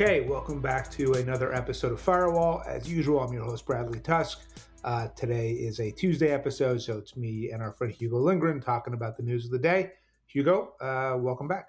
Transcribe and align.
Okay, 0.00 0.22
welcome 0.22 0.62
back 0.62 0.90
to 0.92 1.12
another 1.12 1.52
episode 1.52 1.92
of 1.92 2.00
Firewall. 2.00 2.62
As 2.66 2.90
usual, 2.90 3.20
I'm 3.20 3.34
your 3.34 3.44
host, 3.44 3.66
Bradley 3.66 4.00
Tusk. 4.00 4.40
Uh, 4.82 5.08
today 5.08 5.50
is 5.50 5.78
a 5.78 5.90
Tuesday 5.90 6.30
episode, 6.30 6.80
so 6.80 6.96
it's 6.96 7.18
me 7.18 7.50
and 7.52 7.62
our 7.62 7.74
friend 7.74 7.92
Hugo 7.92 8.16
Lindgren 8.16 8.62
talking 8.62 8.94
about 8.94 9.18
the 9.18 9.22
news 9.22 9.44
of 9.44 9.50
the 9.50 9.58
day. 9.58 9.90
Hugo, 10.26 10.72
uh, 10.80 11.18
welcome 11.18 11.46
back. 11.48 11.68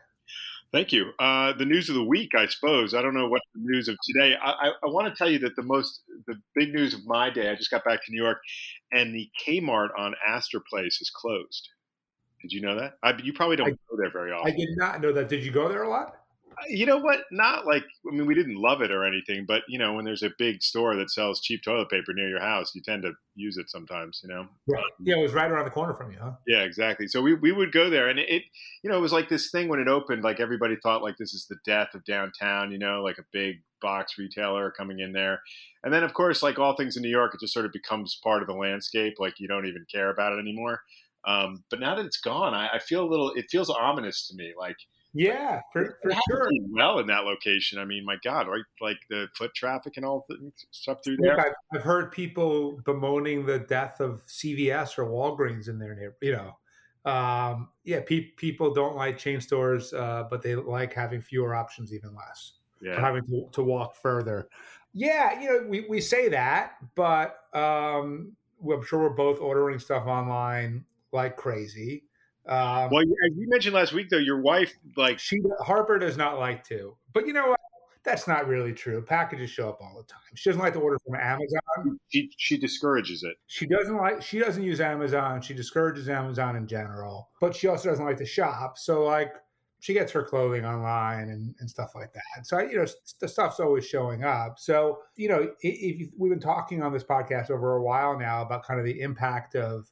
Thank 0.71 0.93
you. 0.93 1.11
Uh, 1.19 1.51
the 1.57 1.65
news 1.65 1.89
of 1.89 1.95
the 1.95 2.05
week, 2.05 2.31
I 2.33 2.47
suppose. 2.47 2.93
I 2.93 3.01
don't 3.01 3.13
know 3.13 3.27
what 3.27 3.41
the 3.53 3.63
news 3.65 3.89
of 3.89 3.97
today. 4.07 4.37
I, 4.41 4.51
I, 4.51 4.67
I 4.69 4.87
want 4.87 5.13
to 5.13 5.17
tell 5.17 5.29
you 5.29 5.39
that 5.39 5.57
the 5.57 5.63
most, 5.63 5.99
the 6.25 6.35
big 6.55 6.73
news 6.73 6.93
of 6.93 7.05
my 7.05 7.29
day. 7.29 7.49
I 7.49 7.55
just 7.55 7.69
got 7.69 7.83
back 7.83 7.99
to 8.05 8.11
New 8.13 8.23
York, 8.23 8.37
and 8.93 9.13
the 9.13 9.29
Kmart 9.45 9.89
on 9.97 10.15
Astor 10.25 10.61
Place 10.69 11.01
is 11.01 11.09
closed. 11.13 11.67
Did 12.41 12.53
you 12.53 12.61
know 12.61 12.79
that? 12.79 12.93
I, 13.03 13.13
you 13.21 13.33
probably 13.33 13.57
don't 13.57 13.67
I, 13.67 13.71
go 13.71 13.97
there 13.97 14.09
very 14.09 14.31
often. 14.31 14.53
I 14.53 14.55
did 14.55 14.69
not 14.77 15.01
know 15.01 15.11
that. 15.11 15.27
Did 15.27 15.43
you 15.43 15.51
go 15.51 15.67
there 15.67 15.83
a 15.83 15.89
lot? 15.89 16.20
You 16.67 16.85
know 16.85 16.97
what? 16.97 17.19
Not 17.31 17.65
like 17.65 17.83
I 18.07 18.15
mean, 18.15 18.25
we 18.25 18.35
didn't 18.35 18.55
love 18.55 18.81
it 18.81 18.91
or 18.91 19.05
anything, 19.05 19.45
but 19.47 19.63
you 19.67 19.77
know, 19.79 19.93
when 19.93 20.05
there's 20.05 20.23
a 20.23 20.31
big 20.37 20.61
store 20.61 20.95
that 20.95 21.09
sells 21.09 21.41
cheap 21.41 21.63
toilet 21.63 21.89
paper 21.89 22.13
near 22.13 22.29
your 22.29 22.41
house, 22.41 22.71
you 22.75 22.81
tend 22.81 23.03
to 23.03 23.13
use 23.35 23.57
it 23.57 23.69
sometimes. 23.69 24.21
You 24.23 24.29
know. 24.29 24.47
Right. 24.67 24.83
Yeah, 25.01 25.17
it 25.17 25.21
was 25.21 25.33
right 25.33 25.49
around 25.49 25.65
the 25.65 25.71
corner 25.71 25.93
from 25.93 26.11
you, 26.11 26.17
huh? 26.21 26.31
Yeah, 26.47 26.63
exactly. 26.63 27.07
So 27.07 27.21
we 27.21 27.33
we 27.33 27.51
would 27.51 27.71
go 27.71 27.89
there, 27.89 28.09
and 28.09 28.19
it, 28.19 28.43
you 28.83 28.89
know, 28.89 28.97
it 28.97 29.01
was 29.01 29.13
like 29.13 29.29
this 29.29 29.51
thing 29.51 29.67
when 29.67 29.79
it 29.79 29.87
opened. 29.87 30.23
Like 30.23 30.39
everybody 30.39 30.75
thought, 30.81 31.03
like 31.03 31.17
this 31.17 31.33
is 31.33 31.45
the 31.49 31.57
death 31.65 31.89
of 31.93 32.03
downtown. 32.05 32.71
You 32.71 32.79
know, 32.79 33.01
like 33.01 33.17
a 33.17 33.25
big 33.31 33.57
box 33.81 34.17
retailer 34.17 34.71
coming 34.71 34.99
in 34.99 35.11
there, 35.13 35.39
and 35.83 35.93
then 35.93 36.03
of 36.03 36.13
course, 36.13 36.43
like 36.43 36.59
all 36.59 36.75
things 36.75 36.95
in 36.97 37.03
New 37.03 37.09
York, 37.09 37.33
it 37.33 37.39
just 37.39 37.53
sort 37.53 37.65
of 37.65 37.71
becomes 37.71 38.19
part 38.23 38.41
of 38.41 38.47
the 38.47 38.55
landscape. 38.55 39.15
Like 39.19 39.39
you 39.39 39.47
don't 39.47 39.65
even 39.65 39.85
care 39.91 40.09
about 40.09 40.33
it 40.33 40.39
anymore. 40.39 40.81
Um, 41.25 41.63
but 41.69 41.79
now 41.79 41.95
that 41.95 42.05
it's 42.05 42.19
gone, 42.19 42.53
I, 42.53 42.69
I 42.73 42.79
feel 42.79 43.03
a 43.03 43.09
little. 43.09 43.31
It 43.35 43.45
feels 43.49 43.69
ominous 43.69 44.27
to 44.27 44.35
me. 44.35 44.53
Like 44.57 44.77
yeah, 45.13 45.61
for, 45.73 45.97
for 46.01 46.11
sure. 46.29 46.49
Well, 46.69 46.99
in 46.99 47.07
that 47.07 47.25
location, 47.25 47.79
I 47.79 47.85
mean, 47.85 48.05
my 48.05 48.17
God, 48.23 48.47
right? 48.47 48.63
Like 48.79 48.97
the 49.09 49.27
foot 49.35 49.53
traffic 49.53 49.97
and 49.97 50.05
all 50.05 50.25
the 50.29 50.51
stuff 50.71 50.99
through 51.03 51.17
there. 51.17 51.39
I've, 51.39 51.53
I've, 51.73 51.81
heard 51.81 52.11
people 52.11 52.79
bemoaning 52.85 53.45
the 53.45 53.59
death 53.59 53.99
of 53.99 54.21
CVS 54.27 54.97
or 54.97 55.05
Walgreens 55.05 55.67
in 55.67 55.79
their 55.79 55.95
neighborhood. 55.95 56.15
You 56.21 56.37
know, 56.37 57.11
um, 57.11 57.69
yeah, 57.83 58.01
pe- 58.05 58.31
people 58.37 58.73
don't 58.73 58.95
like 58.95 59.17
chain 59.17 59.41
stores, 59.41 59.93
uh, 59.93 60.25
but 60.29 60.41
they 60.41 60.55
like 60.55 60.93
having 60.93 61.21
fewer 61.21 61.55
options, 61.55 61.93
even 61.93 62.15
less. 62.15 62.53
Yeah, 62.81 62.99
having 62.99 63.25
to, 63.25 63.49
to, 63.51 63.63
walk 63.63 63.95
further. 63.95 64.47
Yeah, 64.93 65.39
you 65.39 65.47
know, 65.47 65.67
we, 65.67 65.85
we 65.87 66.01
say 66.01 66.29
that, 66.29 66.73
but 66.95 67.37
um, 67.53 68.35
I'm 68.63 68.83
sure 68.83 68.99
we're 68.99 69.09
both 69.09 69.39
ordering 69.39 69.77
stuff 69.77 70.07
online 70.07 70.85
like 71.11 71.35
crazy. 71.35 72.03
Um, 72.51 72.89
well, 72.91 73.01
as 73.01 73.37
you 73.37 73.47
mentioned 73.47 73.73
last 73.73 73.93
week, 73.93 74.09
though, 74.09 74.17
your 74.17 74.41
wife 74.41 74.73
like 74.97 75.19
she 75.19 75.41
Harper 75.61 75.97
does 75.97 76.17
not 76.17 76.37
like 76.37 76.65
to, 76.65 76.97
but 77.13 77.25
you 77.25 77.31
know 77.31 77.47
what? 77.47 77.59
That's 78.03 78.27
not 78.27 78.45
really 78.45 78.73
true. 78.73 79.01
Packages 79.01 79.49
show 79.49 79.69
up 79.69 79.79
all 79.79 79.95
the 79.95 80.03
time. 80.03 80.19
She 80.35 80.49
doesn't 80.49 80.61
like 80.61 80.73
to 80.73 80.79
order 80.79 80.97
from 81.05 81.15
Amazon. 81.15 81.97
She 82.09 82.29
she 82.37 82.57
discourages 82.57 83.23
it. 83.23 83.37
She 83.47 83.65
doesn't 83.65 83.95
like. 83.95 84.21
She 84.21 84.37
doesn't 84.37 84.63
use 84.63 84.81
Amazon. 84.81 85.41
She 85.41 85.53
discourages 85.53 86.09
Amazon 86.09 86.57
in 86.57 86.67
general, 86.67 87.29
but 87.39 87.55
she 87.55 87.67
also 87.67 87.87
doesn't 87.87 88.03
like 88.03 88.17
to 88.17 88.25
shop. 88.25 88.77
So 88.77 89.05
like 89.05 89.33
she 89.79 89.93
gets 89.93 90.11
her 90.11 90.23
clothing 90.23 90.65
online 90.65 91.29
and, 91.29 91.55
and 91.59 91.69
stuff 91.69 91.95
like 91.95 92.11
that. 92.11 92.45
So 92.45 92.59
you 92.59 92.75
know 92.75 92.85
the 93.21 93.29
stuff's 93.29 93.61
always 93.61 93.87
showing 93.87 94.25
up. 94.25 94.59
So 94.59 94.99
you 95.15 95.29
know 95.29 95.43
if, 95.61 96.01
if 96.01 96.09
we've 96.17 96.31
been 96.31 96.41
talking 96.41 96.83
on 96.83 96.91
this 96.91 97.05
podcast 97.05 97.49
over 97.49 97.77
a 97.77 97.81
while 97.81 98.19
now 98.19 98.41
about 98.41 98.65
kind 98.65 98.77
of 98.77 98.85
the 98.85 98.99
impact 98.99 99.55
of 99.55 99.89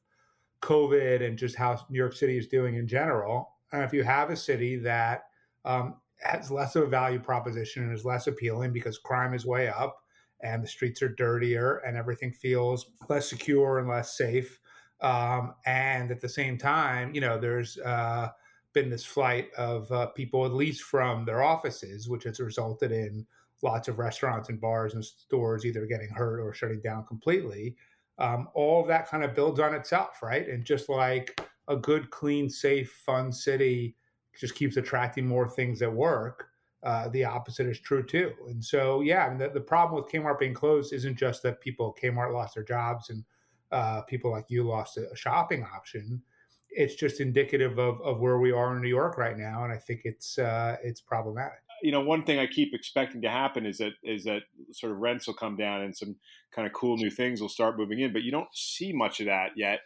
COVID 0.61 1.25
and 1.25 1.38
just 1.38 1.55
how 1.55 1.85
New 1.89 1.97
York 1.97 2.13
City 2.13 2.38
is 2.38 2.47
doing 2.47 2.75
in 2.75 2.88
general. 2.88 3.55
And 3.71 3.83
if 3.83 3.93
you 3.93 4.03
have 4.03 4.29
a 4.29 4.35
city 4.35 4.77
that 4.77 5.25
um, 5.66 5.95
has 6.21 6.51
less 6.51 6.75
of 6.75 6.83
a 6.83 6.88
value 6.88 7.19
proposition 7.19 7.83
and 7.83 7.93
is 7.93 8.05
less 8.05 8.27
appealing 8.27 8.73
because 8.73 8.97
crime 8.97 9.33
is 9.33 9.45
way 9.45 9.69
up 9.69 10.03
and 10.41 10.63
the 10.63 10.67
streets 10.67 11.01
are 11.01 11.09
dirtier 11.09 11.78
and 11.85 11.97
everything 11.97 12.31
feels 12.31 12.88
less 13.09 13.29
secure 13.29 13.79
and 13.79 13.88
less 13.88 14.17
safe. 14.17 14.59
Um, 15.01 15.53
and 15.66 16.11
at 16.11 16.22
the 16.22 16.29
same 16.29 16.57
time, 16.57 17.13
you 17.13 17.22
know, 17.22 17.38
there's 17.38 17.78
uh, 17.79 18.29
been 18.73 18.89
this 18.89 19.05
flight 19.05 19.50
of 19.57 19.91
uh, 19.91 20.07
people, 20.07 20.45
at 20.45 20.53
least 20.53 20.84
from 20.84 21.25
their 21.25 21.41
offices, 21.41 22.09
which 22.09 22.23
has 22.23 22.39
resulted 22.39 22.91
in 22.91 23.25
lots 23.61 23.88
of 23.88 24.00
restaurants 24.00 24.50
and 24.50 24.59
bars 24.59 24.94
and 24.94 25.03
stores 25.03 25.66
either 25.66 25.85
getting 25.85 26.09
hurt 26.09 26.39
or 26.39 26.53
shutting 26.53 26.81
down 26.81 27.05
completely 27.05 27.75
um, 28.19 28.50
all 28.53 28.85
that 28.85 29.09
kind 29.09 29.24
of 29.24 29.34
builds 29.34 29.59
on 29.59 29.74
itself, 29.74 30.22
right? 30.22 30.47
And 30.47 30.63
just 30.63 30.90
like 30.90 31.40
a 31.68 31.75
good, 31.75 32.09
clean, 32.12 32.50
safe, 32.50 32.91
fun 33.06 33.31
city 33.31 33.96
just 34.38 34.56
keeps 34.56 34.78
attracting 34.78 35.25
more 35.25 35.50
things 35.50 35.80
that 35.80 35.91
work, 35.91 36.50
uh, 36.84 37.09
the 37.09 37.25
opposite 37.25 37.68
is 37.68 37.79
true 37.79 38.03
too. 38.06 38.31
And 38.47 38.63
so, 38.63 39.02
yeah, 39.02 39.35
the, 39.35 39.50
the, 39.50 39.59
problem 39.59 40.02
with 40.02 40.12
Kmart 40.12 40.40
being 40.40 40.53
closed 40.53 40.94
isn't 40.94 41.18
just 41.18 41.44
that 41.44 41.59
people 41.59 41.96
Kmart 42.02 42.34
lost 42.34 42.56
their 42.56 42.63
jobs 42.63 43.09
and 43.09 43.24
uh, 43.72 44.02
people 44.03 44.31
like 44.31 44.46
you 44.50 44.63
lost 44.63 44.97
a 44.97 45.16
shopping 45.16 45.66
option. 45.75 46.22
It's 46.69 46.96
just 46.96 47.19
indicative 47.19 47.79
of, 47.79 48.00
of 48.02 48.19
where 48.19 48.40
we 48.40 48.52
are 48.52 48.75
in 48.75 48.81
New 48.81 48.88
York 48.88 49.18
right 49.18 49.38
now, 49.38 49.63
and 49.63 49.74
I 49.74 49.78
think 49.78 50.02
it's 50.06 50.38
uh, 50.38 50.78
it's 50.84 51.02
problematic 51.02 51.59
you 51.81 51.91
know, 51.91 52.01
one 52.01 52.23
thing 52.23 52.40
I 52.40 52.47
keep 52.47 52.73
expecting 52.73 53.22
to 53.22 53.29
happen 53.29 53.66
is 53.66 53.78
that 53.78 53.94
is 54.03 54.23
that 54.23 54.44
sort 54.72 54.91
of 54.91 55.00
rents 55.00 55.28
will 55.28 55.34
come 55.34 55.57
down 55.57 55.81
and 55.81 55.95
some 55.95 56.16
kind 56.53 56.67
of 56.67 56.73
cool 56.73 56.97
new 56.97 57.09
things 57.09 57.41
will 57.41 57.50
start 57.50 57.78
moving 57.78 58.00
in, 58.00 58.13
but 58.13 58.23
you 58.23 58.31
don't 58.31 58.50
see 58.53 58.94
much 58.94 59.19
of 59.19 59.28
that 59.28 59.51
yet. 59.56 59.81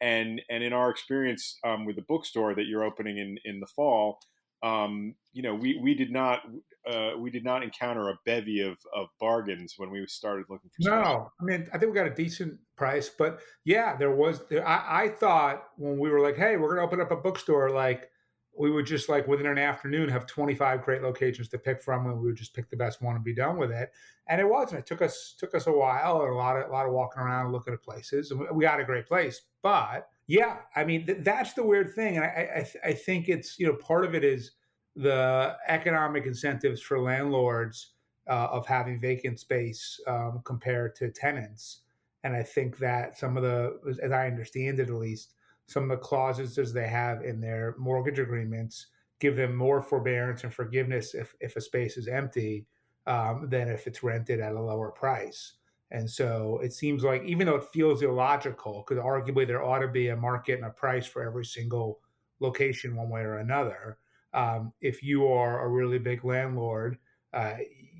And 0.00 0.40
and 0.50 0.62
in 0.62 0.72
our 0.72 0.90
experience 0.90 1.58
um, 1.64 1.84
with 1.84 1.96
the 1.96 2.04
bookstore 2.08 2.54
that 2.54 2.66
you're 2.66 2.84
opening 2.84 3.18
in 3.18 3.38
in 3.44 3.60
the 3.60 3.66
fall, 3.66 4.18
um, 4.62 5.14
you 5.32 5.42
know, 5.42 5.54
we 5.54 5.78
we 5.82 5.94
did 5.94 6.10
not 6.10 6.40
uh, 6.88 7.12
we 7.18 7.30
did 7.30 7.44
not 7.44 7.62
encounter 7.62 8.08
a 8.08 8.18
bevy 8.24 8.60
of 8.60 8.78
of 8.94 9.08
bargains 9.20 9.74
when 9.76 9.90
we 9.90 10.04
started 10.06 10.46
looking 10.48 10.70
for. 10.70 10.90
No, 10.90 11.30
I 11.40 11.44
mean, 11.44 11.68
I 11.72 11.78
think 11.78 11.92
we 11.92 11.96
got 11.96 12.06
a 12.06 12.14
decent 12.14 12.58
price, 12.76 13.08
but 13.08 13.40
yeah, 13.64 13.96
there 13.96 14.14
was. 14.14 14.40
I, 14.52 15.04
I 15.04 15.08
thought 15.08 15.64
when 15.76 15.98
we 15.98 16.10
were 16.10 16.20
like, 16.20 16.36
hey, 16.36 16.56
we're 16.56 16.74
going 16.74 16.78
to 16.78 16.84
open 16.84 17.00
up 17.00 17.10
a 17.10 17.16
bookstore, 17.16 17.70
like 17.70 18.10
we 18.58 18.70
would 18.70 18.86
just 18.86 19.08
like 19.08 19.28
within 19.28 19.46
an 19.46 19.58
afternoon 19.58 20.08
have 20.08 20.26
25 20.26 20.82
great 20.82 21.02
locations 21.02 21.48
to 21.48 21.58
pick 21.58 21.80
from 21.82 22.06
and 22.06 22.18
we 22.18 22.26
would 22.26 22.36
just 22.36 22.54
pick 22.54 22.68
the 22.70 22.76
best 22.76 23.00
one 23.00 23.14
and 23.14 23.24
be 23.24 23.34
done 23.34 23.56
with 23.56 23.70
it. 23.70 23.92
And 24.28 24.40
it 24.40 24.48
wasn't. 24.48 24.80
It 24.80 24.86
took 24.86 25.00
us 25.00 25.34
took 25.38 25.54
us 25.54 25.66
a 25.66 25.72
while 25.72 26.22
and 26.22 26.32
a 26.32 26.34
lot 26.34 26.56
of 26.56 26.68
a 26.68 26.72
lot 26.72 26.86
of 26.86 26.92
walking 26.92 27.22
around 27.22 27.46
and 27.46 27.52
looking 27.52 27.72
at 27.72 27.82
places 27.82 28.30
and 28.30 28.40
we 28.52 28.64
got 28.64 28.80
a 28.80 28.84
great 28.84 29.06
place. 29.06 29.42
But 29.62 30.08
yeah 30.28 30.58
i 30.76 30.84
mean 30.84 31.04
th- 31.06 31.18
that's 31.22 31.54
the 31.54 31.62
weird 31.62 31.92
thing 31.94 32.16
and 32.16 32.24
I, 32.24 32.64
I, 32.84 32.88
I 32.90 32.92
think 32.92 33.28
it's 33.28 33.58
you 33.58 33.66
know 33.66 33.74
part 33.74 34.04
of 34.04 34.14
it 34.14 34.22
is 34.22 34.52
the 34.94 35.56
economic 35.66 36.26
incentives 36.26 36.80
for 36.80 37.00
landlords 37.00 37.94
uh, 38.28 38.48
of 38.50 38.66
having 38.66 39.00
vacant 39.00 39.40
space 39.40 39.98
um, 40.06 40.42
compared 40.44 40.94
to 40.96 41.10
tenants. 41.10 41.80
And 42.24 42.36
i 42.36 42.42
think 42.42 42.78
that 42.78 43.16
some 43.18 43.36
of 43.36 43.42
the 43.42 43.96
as 44.02 44.12
i 44.12 44.26
understand 44.26 44.80
it 44.80 44.88
at 44.88 44.94
least 44.94 45.34
some 45.68 45.84
of 45.84 45.90
the 45.90 45.96
clauses 45.96 46.58
as 46.58 46.72
they 46.72 46.88
have 46.88 47.22
in 47.22 47.40
their 47.40 47.74
mortgage 47.78 48.18
agreements 48.18 48.86
give 49.20 49.36
them 49.36 49.54
more 49.54 49.82
forbearance 49.82 50.42
and 50.42 50.52
forgiveness 50.52 51.14
if, 51.14 51.34
if 51.40 51.56
a 51.56 51.60
space 51.60 51.96
is 51.96 52.08
empty 52.08 52.66
um, 53.06 53.48
than 53.48 53.68
if 53.68 53.86
it's 53.86 54.02
rented 54.02 54.40
at 54.40 54.54
a 54.54 54.60
lower 54.60 54.90
price. 54.90 55.54
And 55.90 56.08
so 56.08 56.60
it 56.62 56.72
seems 56.72 57.02
like, 57.02 57.22
even 57.24 57.46
though 57.46 57.56
it 57.56 57.64
feels 57.72 58.02
illogical, 58.02 58.84
because 58.86 59.02
arguably 59.02 59.46
there 59.46 59.62
ought 59.62 59.80
to 59.80 59.88
be 59.88 60.08
a 60.08 60.16
market 60.16 60.54
and 60.54 60.64
a 60.64 60.70
price 60.70 61.06
for 61.06 61.22
every 61.22 61.44
single 61.44 62.00
location, 62.40 62.96
one 62.96 63.08
way 63.08 63.22
or 63.22 63.38
another. 63.38 63.98
Um, 64.34 64.72
if 64.80 65.02
you 65.02 65.28
are 65.28 65.64
a 65.64 65.68
really 65.68 65.98
big 65.98 66.24
landlord, 66.24 66.98
uh, 67.32 67.54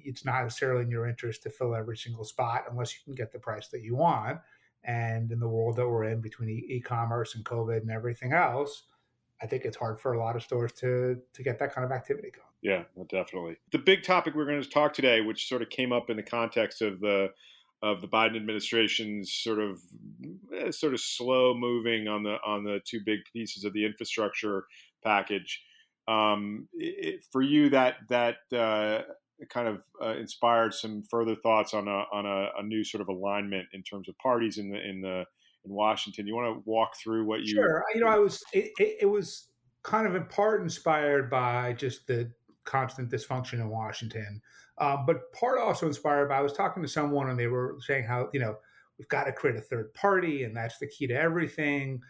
it's 0.04 0.24
not 0.24 0.42
necessarily 0.42 0.82
in 0.82 0.90
your 0.90 1.08
interest 1.08 1.42
to 1.42 1.50
fill 1.50 1.74
every 1.74 1.96
single 1.96 2.24
spot 2.24 2.64
unless 2.70 2.94
you 2.94 3.00
can 3.04 3.14
get 3.14 3.32
the 3.32 3.38
price 3.38 3.68
that 3.68 3.82
you 3.82 3.96
want. 3.96 4.38
And 4.84 5.30
in 5.32 5.40
the 5.40 5.48
world 5.48 5.76
that 5.76 5.88
we're 5.88 6.04
in 6.04 6.20
between 6.20 6.48
e 6.48 6.80
commerce 6.80 7.34
and 7.34 7.44
COVID 7.44 7.78
and 7.78 7.90
everything 7.90 8.32
else, 8.32 8.84
I 9.42 9.46
think 9.46 9.64
it's 9.64 9.76
hard 9.76 10.00
for 10.00 10.14
a 10.14 10.18
lot 10.18 10.36
of 10.36 10.42
stores 10.42 10.72
to 10.74 11.18
to 11.32 11.42
get 11.42 11.58
that 11.58 11.74
kind 11.74 11.84
of 11.84 11.92
activity 11.92 12.30
going. 12.30 12.44
Yeah, 12.60 12.84
definitely. 13.10 13.56
The 13.70 13.78
big 13.78 14.02
topic 14.02 14.34
we're 14.34 14.46
going 14.46 14.62
to 14.62 14.68
talk 14.68 14.92
today, 14.92 15.20
which 15.20 15.48
sort 15.48 15.62
of 15.62 15.70
came 15.70 15.92
up 15.92 16.10
in 16.10 16.16
the 16.16 16.22
context 16.22 16.82
of 16.82 17.00
the 17.00 17.28
of 17.82 18.00
the 18.00 18.08
Biden 18.08 18.36
administration's 18.36 19.32
sort 19.32 19.60
of 19.60 19.80
eh, 20.54 20.70
sort 20.70 20.94
of 20.94 21.00
slow 21.00 21.54
moving 21.54 22.08
on 22.08 22.22
the 22.22 22.36
on 22.44 22.64
the 22.64 22.80
two 22.84 23.00
big 23.04 23.20
pieces 23.32 23.64
of 23.64 23.72
the 23.72 23.84
infrastructure 23.84 24.64
package. 25.04 25.62
Um, 26.08 26.68
it, 26.72 27.22
for 27.30 27.42
you, 27.42 27.70
that 27.70 27.96
that 28.08 28.36
uh, 28.52 29.02
kind 29.46 29.68
of 29.68 29.82
uh, 30.02 30.16
inspired 30.16 30.74
some 30.74 31.02
further 31.08 31.36
thoughts 31.36 31.74
on 31.74 31.86
a 31.88 32.04
on 32.12 32.26
a, 32.26 32.48
a, 32.58 32.62
new 32.62 32.82
sort 32.82 33.00
of 33.00 33.08
alignment 33.08 33.68
in 33.72 33.82
terms 33.82 34.08
of 34.08 34.18
parties 34.18 34.58
in 34.58 34.70
the 34.70 34.88
in 34.88 35.00
the 35.00 35.24
in 35.64 35.72
Washington. 35.72 36.26
You 36.26 36.34
want 36.34 36.56
to 36.56 36.70
walk 36.70 36.96
through 36.96 37.24
what 37.24 37.40
you? 37.40 37.54
Sure. 37.54 37.84
You 37.94 38.00
know, 38.00 38.08
I 38.08 38.18
was 38.18 38.42
it, 38.52 38.72
it, 38.78 38.96
it 39.02 39.06
was 39.06 39.48
kind 39.82 40.06
of 40.06 40.14
in 40.16 40.24
part 40.24 40.62
inspired 40.62 41.30
by 41.30 41.72
just 41.74 42.06
the 42.06 42.30
constant 42.64 43.10
dysfunction 43.10 43.54
in 43.54 43.68
Washington, 43.68 44.42
uh, 44.78 44.96
but 45.06 45.32
part 45.32 45.60
also 45.60 45.86
inspired 45.86 46.28
by 46.28 46.38
I 46.38 46.42
was 46.42 46.52
talking 46.52 46.82
to 46.82 46.88
someone 46.88 47.30
and 47.30 47.38
they 47.38 47.46
were 47.46 47.76
saying 47.80 48.04
how 48.04 48.28
you 48.32 48.40
know 48.40 48.56
we've 48.98 49.08
got 49.08 49.24
to 49.24 49.32
create 49.32 49.56
a 49.56 49.60
third 49.60 49.94
party 49.94 50.44
and 50.44 50.56
that's 50.56 50.78
the 50.78 50.88
key 50.88 51.06
to 51.06 51.14
everything. 51.14 52.00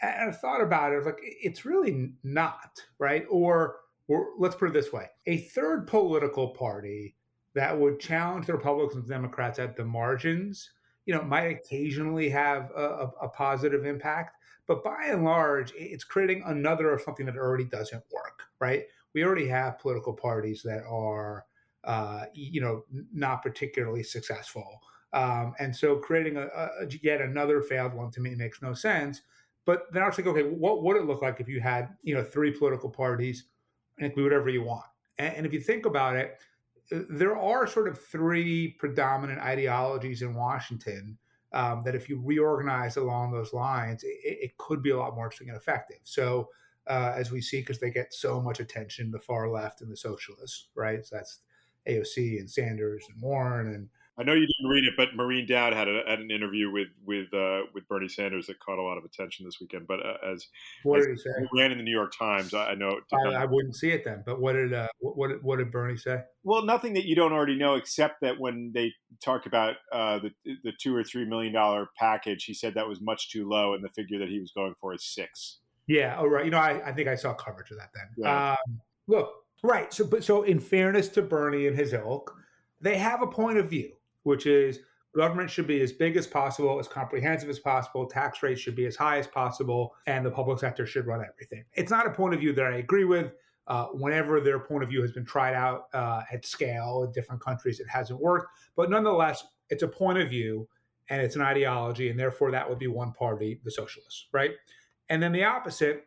And 0.00 0.30
I 0.30 0.32
thought 0.32 0.60
about 0.60 0.92
it, 0.92 0.94
I 0.94 0.98
was 0.98 1.06
like, 1.06 1.18
it's 1.20 1.64
really 1.64 2.12
not 2.22 2.80
right 3.00 3.24
or 3.28 3.78
or 4.08 4.30
let's 4.38 4.56
put 4.56 4.68
it 4.68 4.74
this 4.74 4.92
way 4.92 5.06
a 5.26 5.38
third 5.38 5.86
political 5.86 6.48
party 6.48 7.14
that 7.54 7.78
would 7.78 8.00
challenge 8.00 8.46
the 8.46 8.52
Republicans 8.52 8.96
and 8.96 9.08
Democrats 9.08 9.58
at 9.58 9.76
the 9.76 9.84
margins. 9.84 10.70
You 11.06 11.14
know, 11.14 11.22
might 11.22 11.46
occasionally 11.46 12.28
have 12.28 12.70
a, 12.76 12.82
a, 12.82 13.12
a 13.22 13.28
positive 13.30 13.86
impact, 13.86 14.36
but 14.66 14.84
by 14.84 15.06
and 15.06 15.24
large, 15.24 15.72
it's 15.74 16.04
creating 16.04 16.42
another 16.44 16.92
of 16.92 17.00
something 17.00 17.24
that 17.24 17.36
already 17.36 17.64
doesn't 17.64 18.04
work, 18.12 18.42
right? 18.60 18.84
We 19.14 19.24
already 19.24 19.48
have 19.48 19.78
political 19.78 20.12
parties 20.12 20.62
that 20.64 20.82
are, 20.86 21.46
uh, 21.84 22.26
you 22.34 22.60
know, 22.60 22.84
not 23.10 23.42
particularly 23.42 24.02
successful. 24.02 24.82
Um, 25.14 25.54
and 25.58 25.74
so 25.74 25.96
creating 25.96 26.36
a, 26.36 26.42
a, 26.42 26.86
yet 27.02 27.22
another 27.22 27.62
failed 27.62 27.94
one 27.94 28.10
to 28.10 28.20
me 28.20 28.34
makes 28.34 28.60
no 28.60 28.74
sense. 28.74 29.22
But 29.64 29.90
then 29.92 30.02
I 30.02 30.06
was 30.06 30.18
like, 30.18 30.26
okay, 30.26 30.42
what 30.42 30.82
would 30.82 30.98
it 30.98 31.06
look 31.06 31.22
like 31.22 31.40
if 31.40 31.48
you 31.48 31.60
had, 31.60 31.88
you 32.02 32.14
know, 32.14 32.22
three 32.22 32.50
political 32.50 32.90
parties 32.90 33.44
and 34.00 34.14
do 34.14 34.24
whatever 34.24 34.48
you 34.48 34.62
want? 34.62 34.86
And, 35.18 35.36
and 35.36 35.46
if 35.46 35.52
you 35.52 35.60
think 35.60 35.86
about 35.86 36.16
it, 36.16 36.38
uh, 36.92 37.00
there 37.10 37.36
are 37.36 37.66
sort 37.66 37.88
of 37.88 38.00
three 38.00 38.76
predominant 38.78 39.40
ideologies 39.40 40.22
in 40.22 40.34
Washington 40.34 41.18
um, 41.52 41.82
that 41.84 41.94
if 41.94 42.08
you 42.08 42.20
reorganize 42.22 42.96
along 42.96 43.32
those 43.32 43.52
lines, 43.52 44.04
it, 44.04 44.18
it, 44.22 44.58
could 44.58 44.82
be 44.82 44.90
a 44.90 44.98
lot 44.98 45.14
more 45.14 45.26
interesting 45.26 45.48
and 45.48 45.56
effective. 45.56 45.98
So, 46.04 46.48
uh, 46.86 47.14
as 47.16 47.30
we 47.30 47.40
see, 47.40 47.60
because 47.60 47.78
they 47.78 47.90
get 47.90 48.12
so 48.12 48.40
much 48.40 48.60
attention, 48.60 49.10
the 49.10 49.18
far 49.18 49.50
left 49.50 49.80
and 49.80 49.90
the 49.90 49.96
socialists, 49.96 50.68
right? 50.74 51.04
So 51.04 51.16
that's 51.16 51.40
AOC 51.86 52.38
and 52.38 52.50
Sanders 52.50 53.06
and 53.12 53.20
Warren 53.20 53.74
and 53.74 53.88
I 54.18 54.24
know 54.24 54.32
you 54.32 54.46
didn't 54.46 54.70
read 54.70 54.84
it, 54.84 54.94
but 54.96 55.14
Maureen 55.14 55.46
Dowd 55.46 55.74
had, 55.74 55.86
a, 55.86 56.02
had 56.08 56.18
an 56.18 56.30
interview 56.30 56.70
with 56.70 56.88
with 57.04 57.32
uh, 57.32 57.62
with 57.72 57.86
Bernie 57.88 58.08
Sanders 58.08 58.46
that 58.48 58.58
caught 58.58 58.78
a 58.78 58.82
lot 58.82 58.98
of 58.98 59.04
attention 59.04 59.46
this 59.46 59.58
weekend. 59.60 59.86
But 59.86 60.00
uh, 60.04 60.32
as 60.32 60.46
what 60.82 61.00
as 61.00 61.06
did 61.06 61.12
he 61.12 61.18
say? 61.18 61.48
ran 61.54 61.72
in 61.72 61.78
the 61.78 61.84
New 61.84 61.92
York 61.92 62.12
Times, 62.18 62.52
I, 62.52 62.70
I 62.70 62.74
know. 62.74 63.00
I, 63.12 63.34
I, 63.34 63.44
wouldn't 63.44 63.76
see 63.76 63.90
it 63.90 64.04
then. 64.04 64.22
But 64.26 64.40
what 64.40 64.54
did 64.54 64.74
uh, 64.74 64.88
what, 65.00 65.42
what 65.42 65.58
did 65.58 65.70
Bernie 65.70 65.96
say? 65.96 66.20
Well, 66.42 66.64
nothing 66.64 66.94
that 66.94 67.04
you 67.04 67.14
don't 67.14 67.32
already 67.32 67.56
know, 67.56 67.74
except 67.74 68.20
that 68.22 68.40
when 68.40 68.72
they 68.74 68.92
talked 69.24 69.46
about 69.46 69.76
uh, 69.92 70.18
the 70.18 70.30
the 70.64 70.72
two 70.80 70.94
or 70.94 71.04
three 71.04 71.24
million 71.24 71.52
dollar 71.52 71.88
package, 71.96 72.44
he 72.44 72.54
said 72.54 72.74
that 72.74 72.88
was 72.88 73.00
much 73.00 73.30
too 73.30 73.48
low, 73.48 73.74
and 73.74 73.84
the 73.84 73.90
figure 73.90 74.18
that 74.18 74.28
he 74.28 74.40
was 74.40 74.50
going 74.52 74.74
for 74.80 74.94
is 74.94 75.04
six. 75.04 75.58
Yeah. 75.88 76.16
Oh, 76.18 76.26
right. 76.26 76.44
You 76.44 76.50
know, 76.50 76.58
I, 76.58 76.88
I 76.88 76.92
think 76.92 77.08
I 77.08 77.16
saw 77.16 77.34
coverage 77.34 77.70
of 77.70 77.78
that 77.78 77.88
then. 77.94 78.04
Yeah. 78.18 78.50
Um, 78.50 78.80
look, 79.08 79.32
right. 79.62 79.92
So, 79.92 80.04
but 80.04 80.22
so 80.22 80.42
in 80.42 80.60
fairness 80.60 81.08
to 81.10 81.22
Bernie 81.22 81.66
and 81.66 81.76
his 81.76 81.94
ilk, 81.94 82.36
they 82.80 82.98
have 82.98 83.22
a 83.22 83.26
point 83.26 83.58
of 83.58 83.70
view, 83.70 83.92
which 84.28 84.46
is 84.46 84.80
Government 85.16 85.50
should 85.50 85.66
be 85.66 85.80
as 85.80 85.90
big 85.90 86.16
as 86.16 86.26
possible, 86.26 86.78
as 86.78 86.86
comprehensive 86.86 87.48
as 87.48 87.58
possible. 87.58 88.06
Tax 88.06 88.42
rates 88.42 88.60
should 88.60 88.76
be 88.76 88.86
as 88.86 88.94
high 88.94 89.18
as 89.18 89.26
possible, 89.26 89.94
and 90.06 90.24
the 90.24 90.30
public 90.30 90.58
sector 90.58 90.84
should 90.84 91.06
run 91.06 91.24
everything. 91.26 91.64
It's 91.72 91.90
not 91.90 92.06
a 92.06 92.10
point 92.10 92.34
of 92.34 92.40
view 92.40 92.52
that 92.52 92.66
I 92.66 92.76
agree 92.76 93.04
with. 93.04 93.32
Uh, 93.66 93.86
whenever 93.86 94.40
their 94.40 94.58
point 94.58 94.82
of 94.82 94.88
view 94.88 95.02
has 95.02 95.12
been 95.12 95.24
tried 95.24 95.54
out 95.54 95.86
uh, 95.92 96.22
at 96.32 96.46
scale 96.46 97.04
in 97.04 97.12
different 97.12 97.42
countries, 97.42 97.80
it 97.80 97.88
hasn't 97.88 98.20
worked. 98.20 98.48
But 98.76 98.90
nonetheless, 98.90 99.44
it's 99.70 99.82
a 99.82 99.88
point 99.88 100.18
of 100.18 100.28
view 100.28 100.68
and 101.10 101.20
it's 101.20 101.36
an 101.36 101.42
ideology, 101.42 102.10
and 102.10 102.18
therefore 102.18 102.50
that 102.50 102.68
would 102.68 102.78
be 102.78 102.86
one 102.86 103.12
party, 103.12 103.60
the 103.64 103.70
socialists, 103.70 104.28
right? 104.32 104.52
And 105.08 105.22
then 105.22 105.32
the 105.32 105.44
opposite 105.44 106.04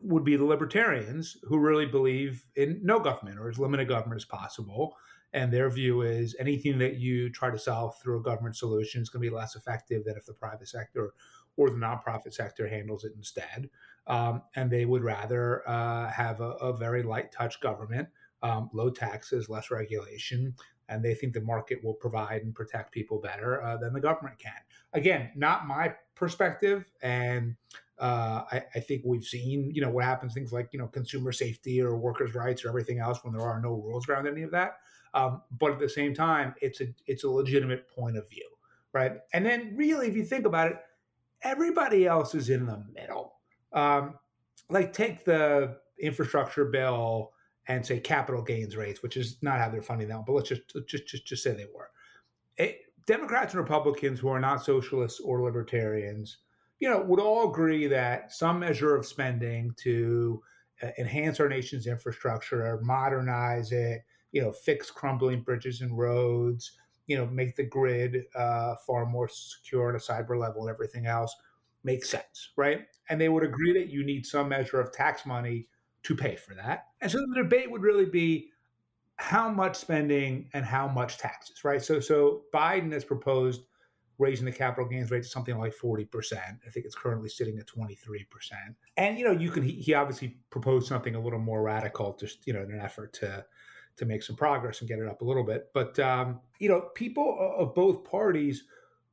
would 0.00 0.24
be 0.24 0.36
the 0.36 0.44
libertarians 0.44 1.38
who 1.42 1.58
really 1.58 1.86
believe 1.86 2.44
in 2.54 2.80
no 2.82 3.00
government 3.00 3.38
or 3.38 3.48
as 3.48 3.58
limited 3.58 3.88
government 3.88 4.20
as 4.20 4.26
possible 4.26 4.96
and 5.36 5.52
their 5.52 5.68
view 5.68 6.00
is 6.00 6.34
anything 6.40 6.78
that 6.78 6.96
you 6.96 7.28
try 7.28 7.50
to 7.50 7.58
solve 7.58 7.94
through 8.00 8.18
a 8.18 8.22
government 8.22 8.56
solution 8.56 9.02
is 9.02 9.10
going 9.10 9.22
to 9.22 9.30
be 9.30 9.36
less 9.36 9.54
effective 9.54 10.02
than 10.02 10.16
if 10.16 10.24
the 10.24 10.32
private 10.32 10.66
sector 10.66 11.12
or 11.58 11.68
the 11.68 11.76
nonprofit 11.76 12.32
sector 12.32 12.66
handles 12.66 13.04
it 13.04 13.12
instead. 13.16 13.68
Um, 14.06 14.42
and 14.56 14.70
they 14.70 14.86
would 14.86 15.04
rather 15.04 15.68
uh, 15.68 16.10
have 16.10 16.40
a, 16.40 16.52
a, 16.52 16.74
very 16.74 17.02
light 17.02 17.32
touch 17.32 17.60
government, 17.60 18.08
um, 18.42 18.70
low 18.72 18.88
taxes, 18.88 19.50
less 19.50 19.70
regulation, 19.70 20.54
and 20.88 21.04
they 21.04 21.12
think 21.14 21.34
the 21.34 21.40
market 21.42 21.84
will 21.84 21.94
provide 21.94 22.42
and 22.42 22.54
protect 22.54 22.92
people 22.92 23.20
better 23.20 23.62
uh, 23.62 23.76
than 23.76 23.92
the 23.92 24.00
government 24.00 24.38
can. 24.38 24.52
Again, 24.94 25.32
not 25.36 25.66
my 25.66 25.94
perspective, 26.14 26.86
and 27.02 27.56
uh, 27.98 28.44
I, 28.50 28.62
I, 28.74 28.80
think 28.80 29.02
we've 29.04 29.24
seen, 29.24 29.70
you 29.74 29.80
know, 29.82 29.90
what 29.90 30.04
happens, 30.04 30.34
things 30.34 30.52
like, 30.52 30.68
you 30.72 30.78
know, 30.78 30.86
consumer 30.86 31.32
safety 31.32 31.80
or 31.80 31.96
workers' 31.96 32.34
rights 32.34 32.64
or 32.64 32.68
everything 32.68 33.00
else 33.00 33.20
when 33.22 33.32
there 33.32 33.46
are 33.46 33.60
no 33.60 33.70
rules 33.70 34.08
around 34.08 34.28
any 34.28 34.42
of 34.42 34.50
that. 34.50 34.76
Um, 35.16 35.40
but 35.58 35.72
at 35.72 35.78
the 35.78 35.88
same 35.88 36.14
time, 36.14 36.54
it's 36.60 36.82
a 36.82 36.88
it's 37.06 37.24
a 37.24 37.30
legitimate 37.30 37.88
point 37.88 38.18
of 38.18 38.28
view, 38.28 38.46
right? 38.92 39.12
And 39.32 39.46
then 39.46 39.72
really, 39.74 40.08
if 40.08 40.14
you 40.14 40.24
think 40.24 40.44
about 40.44 40.70
it, 40.70 40.76
everybody 41.40 42.06
else 42.06 42.34
is 42.34 42.50
in 42.50 42.66
the 42.66 42.84
middle. 42.94 43.32
Um, 43.72 44.18
like 44.68 44.92
take 44.92 45.24
the 45.24 45.78
infrastructure 45.98 46.66
bill 46.66 47.32
and 47.66 47.84
say 47.84 47.98
capital 47.98 48.42
gains 48.42 48.76
rates, 48.76 49.02
which 49.02 49.16
is 49.16 49.38
not 49.40 49.58
how 49.58 49.70
they're 49.70 49.80
funding 49.80 50.08
that, 50.08 50.26
but 50.26 50.34
let's 50.34 50.50
just 50.50 50.62
just 50.86 51.08
just 51.08 51.26
just 51.26 51.42
say 51.42 51.52
they 51.52 51.66
were. 51.74 51.90
It, 52.58 52.82
Democrats 53.06 53.54
and 53.54 53.62
Republicans 53.62 54.20
who 54.20 54.28
are 54.28 54.40
not 54.40 54.64
socialists 54.64 55.20
or 55.20 55.42
libertarians, 55.42 56.38
you 56.78 56.90
know, 56.90 57.00
would 57.00 57.20
all 57.20 57.50
agree 57.50 57.86
that 57.86 58.32
some 58.32 58.58
measure 58.58 58.94
of 58.94 59.06
spending 59.06 59.72
to 59.78 60.42
uh, 60.82 60.88
enhance 60.98 61.40
our 61.40 61.48
nation's 61.48 61.86
infrastructure, 61.86 62.66
or 62.66 62.82
modernize 62.82 63.72
it, 63.72 64.02
you 64.32 64.42
know, 64.42 64.52
fix 64.52 64.90
crumbling 64.90 65.42
bridges 65.42 65.80
and 65.80 65.96
roads, 65.96 66.72
you 67.06 67.16
know, 67.16 67.26
make 67.26 67.56
the 67.56 67.64
grid 67.64 68.24
uh, 68.34 68.74
far 68.86 69.06
more 69.06 69.28
secure 69.28 69.88
on 69.88 69.94
a 69.94 69.98
cyber 69.98 70.38
level 70.38 70.62
and 70.62 70.70
everything 70.70 71.06
else 71.06 71.34
makes 71.84 72.10
sense, 72.10 72.50
right? 72.56 72.86
And 73.08 73.20
they 73.20 73.28
would 73.28 73.44
agree 73.44 73.72
that 73.74 73.88
you 73.88 74.04
need 74.04 74.26
some 74.26 74.48
measure 74.48 74.80
of 74.80 74.92
tax 74.92 75.24
money 75.24 75.68
to 76.02 76.14
pay 76.14 76.36
for 76.36 76.54
that. 76.54 76.86
And 77.00 77.10
so 77.10 77.18
the 77.18 77.42
debate 77.42 77.70
would 77.70 77.82
really 77.82 78.06
be 78.06 78.50
how 79.16 79.48
much 79.48 79.76
spending 79.76 80.50
and 80.52 80.64
how 80.64 80.88
much 80.88 81.18
taxes, 81.18 81.64
right? 81.64 81.82
So 81.82 82.00
so 82.00 82.42
Biden 82.52 82.92
has 82.92 83.04
proposed 83.04 83.62
raising 84.18 84.46
the 84.46 84.52
capital 84.52 84.88
gains 84.88 85.10
rate 85.10 85.22
to 85.22 85.28
something 85.28 85.58
like 85.58 85.74
40%. 85.76 86.06
I 86.32 86.70
think 86.70 86.86
it's 86.86 86.94
currently 86.94 87.28
sitting 87.28 87.58
at 87.58 87.66
23%. 87.66 88.26
And 88.96 89.18
you 89.18 89.24
know, 89.24 89.32
you 89.32 89.50
can 89.50 89.62
he, 89.62 89.72
he 89.72 89.94
obviously 89.94 90.38
proposed 90.50 90.86
something 90.86 91.14
a 91.14 91.20
little 91.20 91.38
more 91.38 91.62
radical 91.62 92.16
just, 92.18 92.46
you 92.46 92.52
know, 92.52 92.62
in 92.62 92.70
an 92.70 92.80
effort 92.80 93.12
to 93.14 93.44
to 93.96 94.04
make 94.04 94.22
some 94.22 94.36
progress 94.36 94.80
and 94.80 94.88
get 94.88 94.98
it 94.98 95.08
up 95.08 95.22
a 95.22 95.24
little 95.24 95.44
bit. 95.44 95.70
But 95.72 95.98
um, 95.98 96.40
you 96.58 96.68
know, 96.68 96.90
people 96.94 97.54
of 97.58 97.74
both 97.74 98.04
parties 98.04 98.64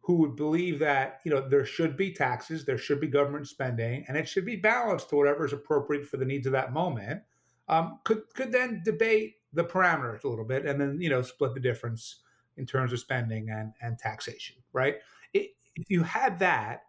who 0.02 0.16
would 0.16 0.36
believe 0.36 0.80
that 0.80 1.22
you 1.24 1.32
know 1.32 1.48
there 1.48 1.66
should 1.66 1.96
be 1.96 2.12
taxes, 2.12 2.66
there 2.66 2.78
should 2.78 3.00
be 3.00 3.08
government 3.08 3.48
spending, 3.48 4.06
and 4.08 4.18
it 4.18 4.28
should 4.28 4.46
be 4.46 4.56
balanced 4.56 5.10
to 5.10 5.16
whatever 5.16 5.46
is 5.46 5.54
appropriate 5.54 6.06
for 6.06 6.18
the 6.18 6.26
needs 6.26 6.46
of 6.46 6.54
that 6.54 6.74
moment, 6.74 7.22
um, 7.68 8.00
could 8.04 8.24
could 8.34 8.52
then 8.52 8.82
debate 8.84 9.36
the 9.54 9.64
parameters 9.64 10.24
a 10.24 10.28
little 10.28 10.46
bit, 10.46 10.66
and 10.66 10.80
then 10.80 11.00
you 11.00 11.10
know 11.10 11.22
split 11.22 11.54
the 11.54 11.60
difference 11.60 12.20
in 12.58 12.66
terms 12.66 12.94
of 12.94 13.00
spending 13.00 13.50
and 13.50 13.74
and 13.82 13.98
taxation. 13.98 14.58
Right? 14.74 14.98
It, 15.34 15.52
if 15.76 15.90
you 15.90 16.04
had 16.04 16.38
that, 16.40 16.84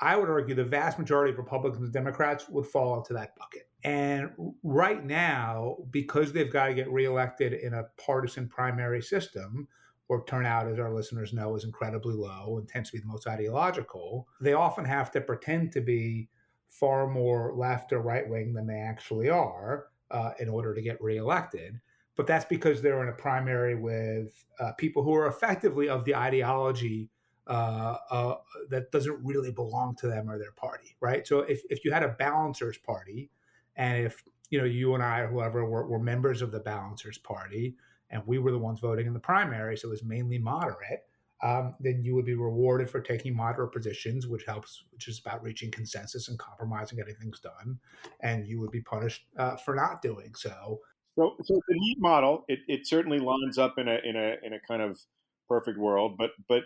I 0.00 0.16
would 0.16 0.28
argue 0.28 0.54
the 0.54 0.64
vast 0.64 0.98
majority 0.98 1.32
of 1.32 1.38
Republicans 1.38 1.84
and 1.84 1.92
Democrats 1.92 2.48
would 2.48 2.66
fall 2.66 2.98
into 2.98 3.14
that 3.14 3.36
bucket. 3.36 3.65
And 3.84 4.30
right 4.62 5.04
now, 5.04 5.76
because 5.90 6.32
they've 6.32 6.52
got 6.52 6.68
to 6.68 6.74
get 6.74 6.90
reelected 6.90 7.52
in 7.52 7.74
a 7.74 7.84
partisan 7.98 8.48
primary 8.48 9.02
system, 9.02 9.68
where 10.06 10.22
turnout, 10.26 10.68
as 10.68 10.78
our 10.78 10.92
listeners 10.92 11.32
know, 11.32 11.54
is 11.56 11.64
incredibly 11.64 12.14
low 12.14 12.58
and 12.58 12.68
tends 12.68 12.90
to 12.90 12.96
be 12.96 13.00
the 13.00 13.08
most 13.08 13.26
ideological, 13.26 14.26
they 14.40 14.52
often 14.52 14.84
have 14.84 15.10
to 15.12 15.20
pretend 15.20 15.72
to 15.72 15.80
be 15.80 16.28
far 16.68 17.06
more 17.08 17.54
left 17.56 17.92
or 17.92 18.00
right 18.00 18.28
wing 18.28 18.52
than 18.52 18.66
they 18.66 18.78
actually 18.78 19.28
are 19.28 19.86
uh, 20.10 20.32
in 20.38 20.48
order 20.48 20.74
to 20.74 20.82
get 20.82 21.00
reelected. 21.02 21.80
But 22.16 22.26
that's 22.26 22.44
because 22.44 22.80
they're 22.80 23.02
in 23.02 23.08
a 23.08 23.12
primary 23.12 23.74
with 23.74 24.44
uh, 24.58 24.72
people 24.72 25.02
who 25.02 25.14
are 25.14 25.26
effectively 25.26 25.88
of 25.88 26.04
the 26.04 26.14
ideology 26.14 27.10
uh, 27.46 27.96
uh, 28.10 28.34
that 28.70 28.90
doesn't 28.90 29.24
really 29.24 29.52
belong 29.52 29.94
to 29.96 30.08
them 30.08 30.28
or 30.28 30.38
their 30.38 30.52
party, 30.52 30.96
right? 31.00 31.26
So 31.26 31.40
if, 31.40 31.62
if 31.68 31.84
you 31.84 31.92
had 31.92 32.02
a 32.02 32.08
balancers 32.08 32.78
party, 32.78 33.30
and 33.76 34.04
if 34.04 34.22
you 34.50 34.58
know 34.58 34.64
you 34.64 34.94
and 34.94 35.02
I 35.02 35.20
or 35.20 35.28
whoever 35.28 35.64
were, 35.64 35.86
were 35.86 35.98
members 35.98 36.42
of 36.42 36.52
the 36.52 36.60
balancers 36.60 37.18
party, 37.18 37.76
and 38.10 38.22
we 38.26 38.38
were 38.38 38.52
the 38.52 38.58
ones 38.58 38.80
voting 38.80 39.06
in 39.06 39.12
the 39.12 39.20
primary, 39.20 39.76
so 39.76 39.88
it 39.88 39.90
was 39.90 40.04
mainly 40.04 40.38
moderate, 40.38 41.04
um, 41.42 41.74
then 41.80 42.02
you 42.02 42.14
would 42.14 42.24
be 42.24 42.34
rewarded 42.34 42.88
for 42.88 43.00
taking 43.00 43.36
moderate 43.36 43.72
positions, 43.72 44.26
which 44.26 44.44
helps, 44.44 44.84
which 44.92 45.08
is 45.08 45.18
about 45.18 45.42
reaching 45.42 45.70
consensus 45.70 46.28
and 46.28 46.38
compromise 46.38 46.90
and 46.90 46.98
getting 46.98 47.16
things 47.16 47.40
done, 47.40 47.78
and 48.20 48.46
you 48.46 48.60
would 48.60 48.70
be 48.70 48.80
punished 48.80 49.26
uh, 49.38 49.56
for 49.56 49.74
not 49.74 50.00
doing 50.02 50.34
so. 50.34 50.80
So, 51.18 51.34
so 51.42 51.54
the 51.68 51.74
neat 51.74 51.96
model, 51.98 52.44
it, 52.48 52.60
it 52.68 52.86
certainly 52.86 53.18
lines 53.18 53.58
up 53.58 53.78
in 53.78 53.88
a 53.88 53.98
in 54.04 54.16
a 54.16 54.36
in 54.42 54.52
a 54.52 54.60
kind 54.66 54.82
of 54.82 55.00
perfect 55.48 55.78
world, 55.78 56.16
but 56.18 56.30
but 56.48 56.62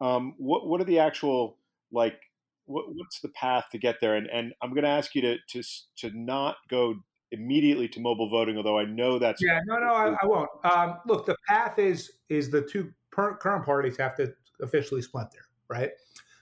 um, 0.00 0.34
what 0.38 0.66
what 0.66 0.80
are 0.80 0.84
the 0.84 1.00
actual 1.00 1.58
like? 1.92 2.20
What, 2.70 2.84
what's 2.94 3.20
the 3.20 3.28
path 3.30 3.66
to 3.72 3.78
get 3.78 3.96
there? 4.00 4.16
And 4.16 4.28
and 4.28 4.52
I'm 4.62 4.70
going 4.70 4.84
to 4.84 4.90
ask 4.90 5.14
you 5.14 5.22
to 5.22 5.36
to 5.48 5.62
to 5.96 6.10
not 6.14 6.56
go 6.68 6.94
immediately 7.32 7.88
to 7.88 8.00
mobile 8.00 8.28
voting, 8.28 8.56
although 8.56 8.78
I 8.78 8.84
know 8.84 9.18
that's 9.18 9.42
yeah. 9.42 9.60
No, 9.66 9.78
no, 9.78 9.92
I, 9.92 10.16
I 10.22 10.26
won't. 10.26 10.50
Um, 10.64 10.98
look, 11.06 11.26
the 11.26 11.36
path 11.48 11.78
is 11.78 12.12
is 12.28 12.50
the 12.50 12.62
two 12.62 12.92
current 13.10 13.64
parties 13.64 13.96
have 13.98 14.16
to 14.16 14.32
officially 14.62 15.02
splinter, 15.02 15.46
right? 15.68 15.90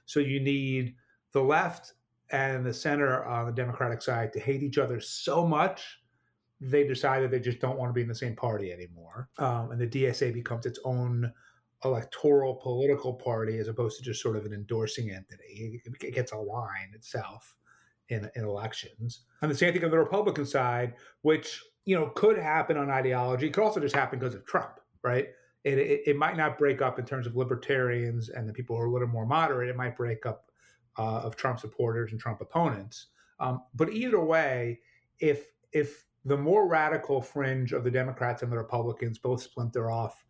So 0.06 0.20
you 0.20 0.40
need 0.40 0.94
the 1.32 1.42
left 1.42 1.94
and 2.30 2.64
the 2.64 2.75
center 2.75 3.25
on 3.25 3.47
the 3.47 3.52
Democratic 3.52 4.02
side 4.02 4.32
to 4.35 4.40
hate 4.40 4.62
each 4.62 4.78
other 4.78 5.00
so 5.00 5.47
much 5.47 5.99
they 6.61 6.87
decided 6.87 7.30
they 7.30 7.40
just 7.40 7.61
don't 7.61 7.78
want 7.78 7.88
to 7.88 7.94
be 7.94 8.02
in 8.02 8.08
the 8.08 8.14
same 8.14 8.35
party 8.35 8.73
anymore. 8.73 9.28
Um, 9.38 9.70
and 9.70 9.80
the 9.80 9.87
DSA 9.87 10.32
becomes 10.32 10.66
its 10.66 10.78
own 10.85 11.32
electoral 11.85 12.54
political 12.56 13.14
party 13.14 13.58
as 13.58 13.68
opposed 13.68 13.99
to 13.99 14.04
just 14.04 14.23
sort 14.23 14.37
of 14.37 14.44
an 14.44 14.52
endorsing 14.52 15.11
entity. 15.11 15.80
It, 15.85 16.14
gets 16.14 16.32
a 16.32 16.37
line 16.37 16.92
itself 16.94 17.56
in, 18.08 18.28
in 18.35 18.44
elections. 18.44 19.20
And 19.42 19.50
the 19.50 19.54
same 19.54 19.73
thing 19.73 19.85
on 19.85 19.90
the 19.90 19.99
Republican 19.99 20.47
side, 20.47 20.94
which 21.23 21.62
you 21.85 21.97
know 21.97 22.06
could 22.14 22.38
happen 22.38 22.76
on 22.76 22.90
ideology, 22.90 23.50
could 23.50 23.62
also 23.62 23.80
just 23.80 23.94
happen 23.94 24.18
because 24.18 24.35
of 24.35 24.44
Trump, 24.47 24.80
right? 25.02 25.28
It, 25.64 25.78
it, 25.78 26.00
it, 26.06 26.16
might 26.16 26.37
not 26.37 26.58
break 26.58 26.80
up 26.80 26.99
in 26.99 27.04
terms 27.04 27.26
of 27.26 27.37
libertarians 27.37 28.28
and 28.28 28.49
the 28.49 28.52
people 28.52 28.76
who 28.76 28.82
are 28.82 28.87
a 28.87 28.92
little 28.92 29.08
more 29.08 29.26
moderate. 29.26 29.68
It 29.68 29.76
might 29.76 29.97
break 29.97 30.25
up 30.25 30.50
uh, 30.99 31.20
of 31.20 31.37
Trump 31.37 31.58
supporters 31.61 32.12
and 32.12 32.20
Trump 32.20 32.40
opponents. 32.40 33.06
Um, 33.40 33.62
but 33.75 33.92
either 33.92 34.20
way, 34.20 34.80
if 35.20 35.47
if 35.73 36.04
the 36.25 36.37
more 36.37 36.68
radical 36.68 37.20
fringe 37.20 37.73
of 37.73 37.85
the 37.85 37.90
Democrats 37.90 38.42
and 38.42 38.50
the 38.50 38.56
Republicans 38.56 39.18
both 39.18 39.42
splinter 39.42 39.90
off 39.90 40.25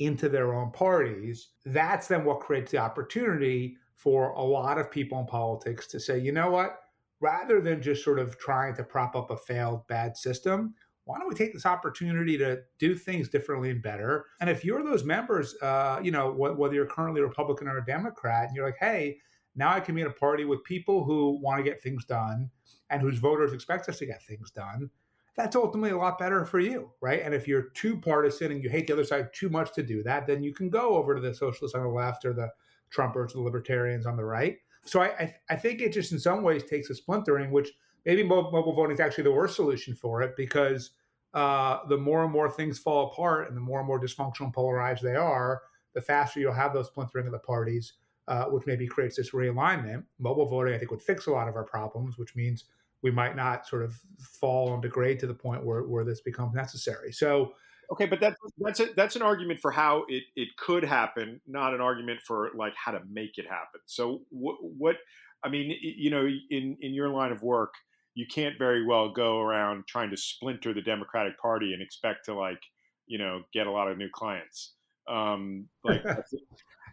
into 0.00 0.28
their 0.28 0.54
own 0.54 0.72
parties, 0.72 1.50
that's 1.64 2.08
then 2.08 2.24
what 2.24 2.40
creates 2.40 2.72
the 2.72 2.78
opportunity 2.78 3.76
for 3.94 4.30
a 4.30 4.42
lot 4.42 4.78
of 4.78 4.90
people 4.90 5.20
in 5.20 5.26
politics 5.26 5.86
to 5.86 6.00
say, 6.00 6.18
you 6.18 6.32
know 6.32 6.50
what, 6.50 6.80
rather 7.20 7.60
than 7.60 7.82
just 7.82 8.02
sort 8.02 8.18
of 8.18 8.38
trying 8.38 8.74
to 8.74 8.82
prop 8.82 9.14
up 9.14 9.30
a 9.30 9.36
failed 9.36 9.86
bad 9.88 10.16
system, 10.16 10.74
why 11.04 11.18
don't 11.18 11.28
we 11.28 11.34
take 11.34 11.52
this 11.52 11.66
opportunity 11.66 12.38
to 12.38 12.60
do 12.78 12.94
things 12.94 13.28
differently 13.28 13.70
and 13.70 13.82
better? 13.82 14.26
And 14.40 14.48
if 14.48 14.64
you're 14.64 14.82
those 14.82 15.04
members, 15.04 15.54
uh, 15.60 16.00
you 16.02 16.10
know, 16.10 16.32
wh- 16.32 16.58
whether 16.58 16.74
you're 16.74 16.86
currently 16.86 17.20
Republican 17.20 17.68
or 17.68 17.78
a 17.78 17.84
Democrat, 17.84 18.46
and 18.46 18.56
you're 18.56 18.66
like, 18.66 18.78
hey, 18.80 19.18
now 19.54 19.70
I 19.70 19.80
can 19.80 19.94
be 19.94 20.00
in 20.00 20.06
a 20.06 20.12
party 20.12 20.44
with 20.44 20.64
people 20.64 21.04
who 21.04 21.38
want 21.42 21.58
to 21.58 21.64
get 21.64 21.82
things 21.82 22.04
done 22.04 22.50
and 22.88 23.02
whose 23.02 23.18
voters 23.18 23.52
expect 23.52 23.88
us 23.88 23.98
to 23.98 24.06
get 24.06 24.22
things 24.22 24.50
done 24.50 24.90
that's 25.36 25.56
ultimately 25.56 25.90
a 25.90 25.96
lot 25.96 26.18
better 26.18 26.44
for 26.44 26.58
you, 26.60 26.90
right? 27.00 27.22
And 27.22 27.34
if 27.34 27.46
you're 27.46 27.70
too 27.74 27.96
partisan 27.96 28.52
and 28.52 28.62
you 28.62 28.68
hate 28.68 28.86
the 28.86 28.92
other 28.92 29.04
side 29.04 29.28
too 29.32 29.48
much 29.48 29.72
to 29.74 29.82
do 29.82 30.02
that, 30.02 30.26
then 30.26 30.42
you 30.42 30.52
can 30.52 30.68
go 30.68 30.96
over 30.96 31.14
to 31.14 31.20
the 31.20 31.34
socialists 31.34 31.74
on 31.74 31.82
the 31.82 31.88
left 31.88 32.24
or 32.24 32.32
the 32.32 32.50
Trumpers, 32.94 33.32
the 33.32 33.40
libertarians 33.40 34.06
on 34.06 34.16
the 34.16 34.24
right. 34.24 34.58
So 34.84 35.00
I, 35.00 35.06
I, 35.06 35.34
I 35.50 35.56
think 35.56 35.80
it 35.80 35.92
just 35.92 36.12
in 36.12 36.18
some 36.18 36.42
ways 36.42 36.64
takes 36.64 36.90
a 36.90 36.94
splintering, 36.94 37.50
which 37.50 37.70
maybe 38.04 38.22
mobile 38.22 38.74
voting 38.74 38.94
is 38.94 39.00
actually 39.00 39.24
the 39.24 39.32
worst 39.32 39.56
solution 39.56 39.94
for 39.94 40.22
it 40.22 40.36
because 40.36 40.90
uh, 41.34 41.78
the 41.88 41.96
more 41.96 42.24
and 42.24 42.32
more 42.32 42.50
things 42.50 42.78
fall 42.78 43.12
apart 43.12 43.48
and 43.48 43.56
the 43.56 43.60
more 43.60 43.78
and 43.78 43.86
more 43.86 44.00
dysfunctional 44.00 44.46
and 44.46 44.54
polarized 44.54 45.02
they 45.02 45.14
are, 45.14 45.62
the 45.94 46.00
faster 46.00 46.40
you'll 46.40 46.52
have 46.52 46.72
those 46.72 46.88
splintering 46.88 47.26
of 47.26 47.32
the 47.32 47.38
parties, 47.38 47.94
uh, 48.28 48.44
which 48.44 48.66
maybe 48.66 48.86
creates 48.86 49.16
this 49.16 49.30
realignment. 49.30 50.04
Mobile 50.18 50.46
voting, 50.46 50.74
I 50.74 50.78
think, 50.78 50.90
would 50.90 51.02
fix 51.02 51.26
a 51.26 51.30
lot 51.30 51.48
of 51.48 51.56
our 51.56 51.64
problems, 51.64 52.18
which 52.18 52.34
means 52.34 52.64
we 53.02 53.10
might 53.10 53.36
not 53.36 53.66
sort 53.66 53.82
of 53.82 53.98
fall 54.18 54.72
and 54.74 54.82
degrade 54.82 55.18
to 55.20 55.26
the 55.26 55.34
point 55.34 55.64
where, 55.64 55.82
where 55.82 56.04
this 56.04 56.20
becomes 56.20 56.54
necessary. 56.54 57.12
So, 57.12 57.54
okay, 57.92 58.06
but 58.06 58.20
that's 58.20 58.36
that's 58.58 58.80
a, 58.80 58.86
that's 58.94 59.16
an 59.16 59.22
argument 59.22 59.60
for 59.60 59.70
how 59.70 60.04
it, 60.08 60.24
it 60.36 60.48
could 60.56 60.84
happen, 60.84 61.40
not 61.46 61.74
an 61.74 61.80
argument 61.80 62.20
for 62.26 62.50
like 62.54 62.74
how 62.76 62.92
to 62.92 63.00
make 63.10 63.38
it 63.38 63.46
happen. 63.46 63.80
So, 63.86 64.22
what, 64.30 64.56
what 64.60 64.96
I 65.42 65.48
mean, 65.48 65.76
you 65.80 66.10
know, 66.10 66.26
in 66.50 66.76
in 66.80 66.94
your 66.94 67.08
line 67.08 67.32
of 67.32 67.42
work, 67.42 67.74
you 68.14 68.26
can't 68.26 68.58
very 68.58 68.84
well 68.84 69.10
go 69.10 69.40
around 69.40 69.86
trying 69.86 70.10
to 70.10 70.16
splinter 70.16 70.74
the 70.74 70.82
Democratic 70.82 71.38
Party 71.38 71.72
and 71.72 71.82
expect 71.82 72.26
to 72.26 72.34
like 72.34 72.62
you 73.06 73.18
know 73.18 73.42
get 73.52 73.66
a 73.66 73.70
lot 73.70 73.90
of 73.90 73.98
new 73.98 74.10
clients. 74.12 74.74
Um, 75.08 75.68
like 75.82 76.02
that's, 76.04 76.32
a, 76.32 76.36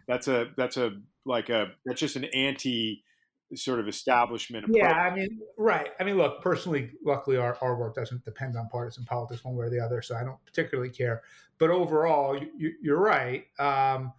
that's 0.06 0.28
a 0.28 0.46
that's 0.56 0.76
a 0.76 0.92
like 1.24 1.50
a 1.50 1.72
that's 1.84 2.00
just 2.00 2.16
an 2.16 2.24
anti 2.24 3.04
sort 3.54 3.80
of 3.80 3.88
establishment 3.88 4.64
approach. 4.64 4.78
Yeah, 4.78 4.92
I 4.92 5.14
mean, 5.14 5.40
right. 5.56 5.90
I 5.98 6.04
mean, 6.04 6.16
look, 6.16 6.42
personally, 6.42 6.92
luckily, 7.04 7.36
our, 7.36 7.56
our 7.62 7.76
work 7.76 7.94
doesn't 7.94 8.24
depend 8.24 8.56
on 8.56 8.68
partisan 8.68 9.04
politics 9.04 9.44
one 9.44 9.56
way 9.56 9.66
or 9.66 9.70
the 9.70 9.80
other, 9.80 10.02
so 10.02 10.16
I 10.16 10.24
don't 10.24 10.42
particularly 10.44 10.90
care. 10.90 11.22
But 11.58 11.70
overall, 11.70 12.38
you, 12.56 12.94
are 12.94 13.00
right. 13.00 13.46
Um, 13.58 14.12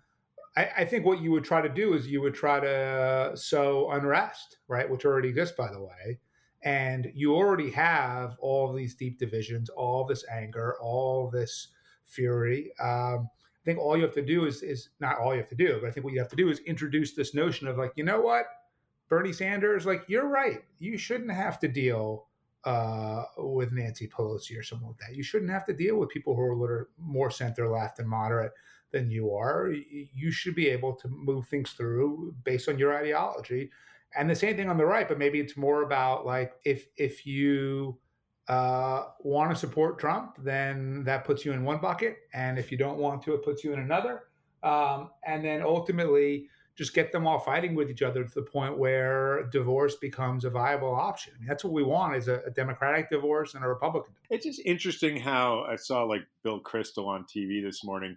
I, 0.58 0.70
I, 0.80 0.86
think 0.86 1.06
what 1.06 1.22
you 1.22 1.32
would 1.32 1.44
try 1.44 1.62
to 1.62 1.70
do 1.70 1.94
is 1.94 2.08
you 2.08 2.22
would 2.22 2.34
try 2.34 2.60
to 2.60 3.32
sow 3.36 3.92
unrest, 3.92 4.58
right, 4.68 4.90
which 4.90 5.06
already 5.06 5.30
exists, 5.30 5.56
by 5.56 5.72
the 5.72 5.82
way. 5.82 6.20
And 6.64 7.12
you 7.16 7.36
already 7.36 7.70
have 7.72 8.36
all 8.42 8.74
these 8.74 8.96
deep 8.96 9.20
divisions, 9.20 9.70
all 9.70 10.06
this 10.06 10.26
anger, 10.30 10.76
all 10.82 11.30
this 11.30 11.70
fury. 12.04 12.72
Um, 12.82 13.30
I 13.62 13.64
think 13.64 13.80
all 13.80 13.96
you 13.96 14.04
have 14.04 14.14
to 14.16 14.26
do 14.26 14.46
is 14.46 14.64
is 14.64 14.90
not 15.00 15.20
all 15.20 15.34
you 15.34 15.40
have 15.40 15.50
to 15.50 15.56
do, 15.56 15.78
but 15.82 15.88
I 15.88 15.92
think 15.92 16.04
what 16.04 16.14
you 16.14 16.20
have 16.20 16.30
to 16.30 16.36
do 16.36 16.50
is 16.50 16.60
introduce 16.60 17.14
this 17.14 17.34
notion 17.34 17.68
of 17.68 17.78
like, 17.78 17.94
you 17.96 18.04
know 18.04 18.20
what? 18.20 18.46
Bernie 19.10 19.34
Sanders, 19.34 19.86
like 19.86 20.04
you're 20.08 20.28
right. 20.28 20.64
You 20.80 20.98
shouldn't 20.98 21.32
have 21.32 21.60
to 21.60 21.68
deal 21.68 22.28
uh, 22.64 23.24
with 23.38 23.72
Nancy 23.72 24.08
Pelosi 24.08 24.58
or 24.58 24.64
something 24.64 24.88
like 24.88 24.98
that. 25.00 25.16
You 25.16 25.24
shouldn't 25.24 25.52
have 25.52 25.66
to 25.66 25.74
deal 25.74 25.98
with 25.98 26.10
people 26.10 26.36
who 26.36 26.42
are 26.42 26.52
a 26.52 26.60
little 26.60 26.86
more 26.98 27.32
center 27.32 27.68
left 27.70 28.00
and 28.00 28.08
moderate 28.08 28.52
than 28.92 29.10
you 29.10 29.34
are. 29.34 29.72
You 29.72 30.32
should 30.32 30.56
be 30.56 30.68
able 30.70 30.94
to 30.94 31.08
move 31.08 31.48
things 31.48 31.72
through 31.72 32.36
based 32.44 32.70
on 32.70 32.78
your 32.78 32.96
ideology. 32.96 33.72
And 34.16 34.30
the 34.30 34.36
same 34.36 34.56
thing 34.56 34.70
on 34.70 34.78
the 34.78 34.86
right, 34.86 35.08
but 35.08 35.20
maybe 35.20 35.40
it's 35.40 35.56
more 35.56 35.84
about 35.84 36.26
like 36.26 36.54
if 36.66 36.88
if 36.98 37.26
you 37.26 38.00
uh, 38.48 39.04
want 39.20 39.52
to 39.52 39.56
support 39.56 40.00
Trump, 40.00 40.38
then 40.40 41.04
that 41.04 41.24
puts 41.24 41.46
you 41.46 41.54
in 41.54 41.64
one 41.64 41.80
bucket, 41.80 42.18
and 42.34 42.58
if 42.58 42.72
you 42.72 42.78
don't 42.78 42.98
want 42.98 43.22
to, 43.22 43.36
it 43.36 43.44
puts 43.44 43.64
you 43.64 43.72
in 43.74 43.80
another. 43.80 44.24
Um, 44.64 45.12
and 45.26 45.46
then 45.46 45.62
ultimately, 45.62 46.50
just 46.80 46.94
get 46.94 47.12
them 47.12 47.28
all 47.28 47.40
fighting 47.40 47.76
with 47.76 47.92
each 47.92 48.02
other 48.02 48.24
to 48.24 48.34
the 48.34 48.42
point 48.42 48.78
where 48.78 49.44
divorce 49.52 49.96
becomes 49.96 50.46
a 50.46 50.50
viable 50.50 50.96
option. 50.96 51.34
I 51.36 51.40
mean, 51.40 51.48
that's 51.50 51.66
what 51.66 51.74
we 51.74 51.84
want 51.84 52.16
is 52.16 52.30
a, 52.30 52.36
a, 52.48 52.52
Democratic 52.52 53.10
divorce 53.10 53.54
and 53.54 53.66
a 53.66 53.68
Republican. 53.68 54.14
It's 54.30 54.46
just 54.46 54.62
interesting 54.64 55.20
how 55.20 55.66
I 55.70 55.76
saw 55.76 56.04
like 56.04 56.22
Bill 56.42 56.62
Kristol 56.62 57.08
on 57.08 57.26
TV 57.26 57.62
this 57.62 57.84
morning 57.84 58.16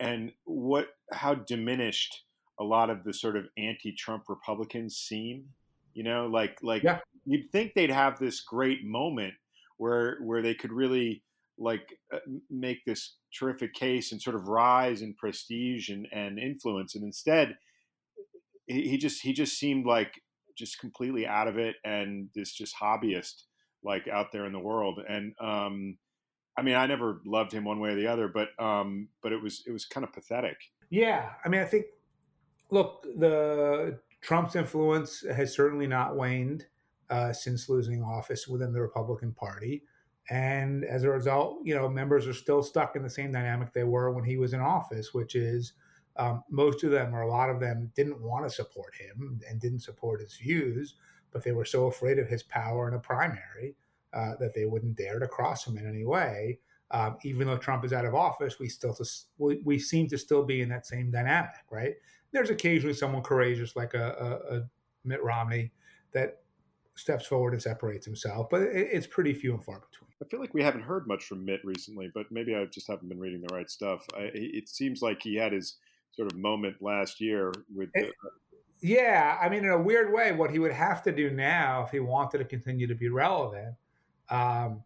and 0.00 0.32
what 0.42 0.88
how 1.12 1.34
diminished 1.34 2.24
a 2.58 2.64
lot 2.64 2.90
of 2.90 3.04
the 3.04 3.14
sort 3.14 3.36
of 3.36 3.44
anti-Trump 3.56 4.24
Republicans 4.28 4.96
seem. 4.96 5.50
You 5.94 6.02
know, 6.02 6.26
like 6.26 6.58
like 6.60 6.82
yeah. 6.82 6.98
you'd 7.24 7.52
think 7.52 7.74
they'd 7.74 7.92
have 7.92 8.18
this 8.18 8.40
great 8.40 8.84
moment 8.84 9.34
where 9.76 10.16
where 10.22 10.42
they 10.42 10.54
could 10.54 10.72
really 10.72 11.22
like 11.56 12.00
uh, 12.12 12.18
make 12.50 12.84
this 12.84 13.14
terrific 13.32 13.74
case 13.74 14.10
and 14.10 14.20
sort 14.20 14.34
of 14.34 14.48
rise 14.48 15.02
in 15.02 15.14
prestige 15.14 15.88
and, 15.88 16.08
and 16.10 16.40
influence 16.40 16.96
and 16.96 17.04
instead 17.04 17.58
he, 18.66 18.88
he 18.88 18.98
just 18.98 19.22
he 19.22 19.32
just 19.32 19.58
seemed 19.58 19.86
like 19.86 20.20
just 20.56 20.78
completely 20.78 21.26
out 21.26 21.48
of 21.48 21.58
it 21.58 21.76
and 21.84 22.28
this 22.34 22.52
just 22.52 22.74
hobbyist 22.76 23.44
like 23.82 24.06
out 24.06 24.32
there 24.32 24.44
in 24.44 24.52
the 24.52 24.58
world 24.58 25.00
and 25.08 25.34
um 25.40 25.96
I 26.56 26.62
mean, 26.62 26.74
I 26.74 26.86
never 26.86 27.20
loved 27.24 27.52
him 27.52 27.64
one 27.64 27.80
way 27.80 27.90
or 27.90 27.94
the 27.94 28.06
other, 28.06 28.28
but 28.28 28.48
um, 28.62 29.08
but 29.22 29.32
it 29.32 29.42
was 29.42 29.62
it 29.66 29.72
was 29.72 29.84
kind 29.84 30.04
of 30.04 30.12
pathetic. 30.12 30.56
Yeah, 30.90 31.30
I 31.44 31.48
mean, 31.48 31.62
I 31.62 31.64
think 31.64 31.86
look, 32.70 33.06
the 33.16 33.98
Trump's 34.20 34.54
influence 34.54 35.24
has 35.34 35.54
certainly 35.54 35.86
not 35.86 36.16
waned 36.16 36.66
uh, 37.10 37.32
since 37.32 37.68
losing 37.68 38.02
office 38.02 38.46
within 38.46 38.72
the 38.72 38.80
Republican 38.80 39.32
Party, 39.32 39.82
and 40.28 40.84
as 40.84 41.04
a 41.04 41.10
result, 41.10 41.60
you 41.64 41.74
know, 41.74 41.88
members 41.88 42.26
are 42.26 42.34
still 42.34 42.62
stuck 42.62 42.96
in 42.96 43.02
the 43.02 43.10
same 43.10 43.32
dynamic 43.32 43.72
they 43.72 43.84
were 43.84 44.10
when 44.10 44.24
he 44.24 44.36
was 44.36 44.52
in 44.52 44.60
office, 44.60 45.14
which 45.14 45.34
is 45.34 45.72
um, 46.16 46.42
most 46.50 46.84
of 46.84 46.90
them, 46.90 47.14
or 47.14 47.22
a 47.22 47.28
lot 47.30 47.50
of 47.50 47.60
them, 47.60 47.90
didn't 47.94 48.20
want 48.20 48.44
to 48.44 48.50
support 48.50 48.94
him 48.94 49.40
and 49.48 49.60
didn't 49.60 49.80
support 49.80 50.20
his 50.20 50.36
views, 50.36 50.94
but 51.32 51.42
they 51.42 51.52
were 51.52 51.64
so 51.64 51.86
afraid 51.86 52.18
of 52.18 52.28
his 52.28 52.42
power 52.42 52.88
in 52.88 52.94
a 52.94 52.98
primary 52.98 53.76
uh, 54.12 54.32
that 54.38 54.54
they 54.54 54.66
wouldn't 54.66 54.96
dare 54.96 55.18
to 55.18 55.26
cross 55.26 55.66
him 55.66 55.78
in 55.78 55.88
any 55.88 56.04
way. 56.04 56.58
Um, 56.90 57.16
even 57.22 57.46
though 57.46 57.56
Trump 57.56 57.84
is 57.84 57.94
out 57.94 58.04
of 58.04 58.14
office, 58.14 58.58
we 58.58 58.68
still 58.68 58.96
we, 59.38 59.62
we 59.64 59.78
seem 59.78 60.08
to 60.08 60.18
still 60.18 60.44
be 60.44 60.60
in 60.60 60.68
that 60.68 60.86
same 60.86 61.10
dynamic, 61.10 61.64
right? 61.70 61.94
There's 62.32 62.50
occasionally 62.50 62.94
someone 62.94 63.22
courageous 63.22 63.74
like 63.76 63.94
a, 63.94 64.40
a, 64.52 64.56
a 64.56 64.62
Mitt 65.04 65.22
Romney 65.22 65.72
that 66.12 66.42
steps 66.94 67.26
forward 67.26 67.54
and 67.54 67.62
separates 67.62 68.04
himself, 68.04 68.48
but 68.50 68.60
it, 68.60 68.88
it's 68.92 69.06
pretty 69.06 69.32
few 69.32 69.54
and 69.54 69.64
far 69.64 69.80
between. 69.80 70.10
I 70.22 70.28
feel 70.28 70.40
like 70.40 70.52
we 70.52 70.62
haven't 70.62 70.82
heard 70.82 71.08
much 71.08 71.24
from 71.24 71.44
Mitt 71.44 71.64
recently, 71.64 72.10
but 72.14 72.30
maybe 72.30 72.54
I 72.54 72.66
just 72.66 72.86
haven't 72.86 73.08
been 73.08 73.18
reading 73.18 73.40
the 73.40 73.54
right 73.54 73.70
stuff. 73.70 74.06
I, 74.14 74.30
it 74.34 74.68
seems 74.68 75.00
like 75.00 75.22
he 75.22 75.36
had 75.36 75.52
his 75.52 75.76
sort 76.12 76.30
of 76.30 76.38
moment 76.38 76.76
last 76.80 77.20
year 77.20 77.52
with. 77.74 77.90
The, 77.94 78.08
it, 78.08 78.14
yeah, 78.80 79.38
I 79.40 79.48
mean, 79.48 79.64
in 79.64 79.70
a 79.70 79.80
weird 79.80 80.12
way, 80.12 80.32
what 80.32 80.50
he 80.50 80.58
would 80.58 80.72
have 80.72 81.02
to 81.04 81.12
do 81.12 81.30
now 81.30 81.84
if 81.84 81.90
he 81.90 82.00
wanted 82.00 82.38
to 82.38 82.44
continue 82.44 82.88
to 82.88 82.94
be 82.94 83.08
relevant 83.08 83.76
um, 84.28 84.82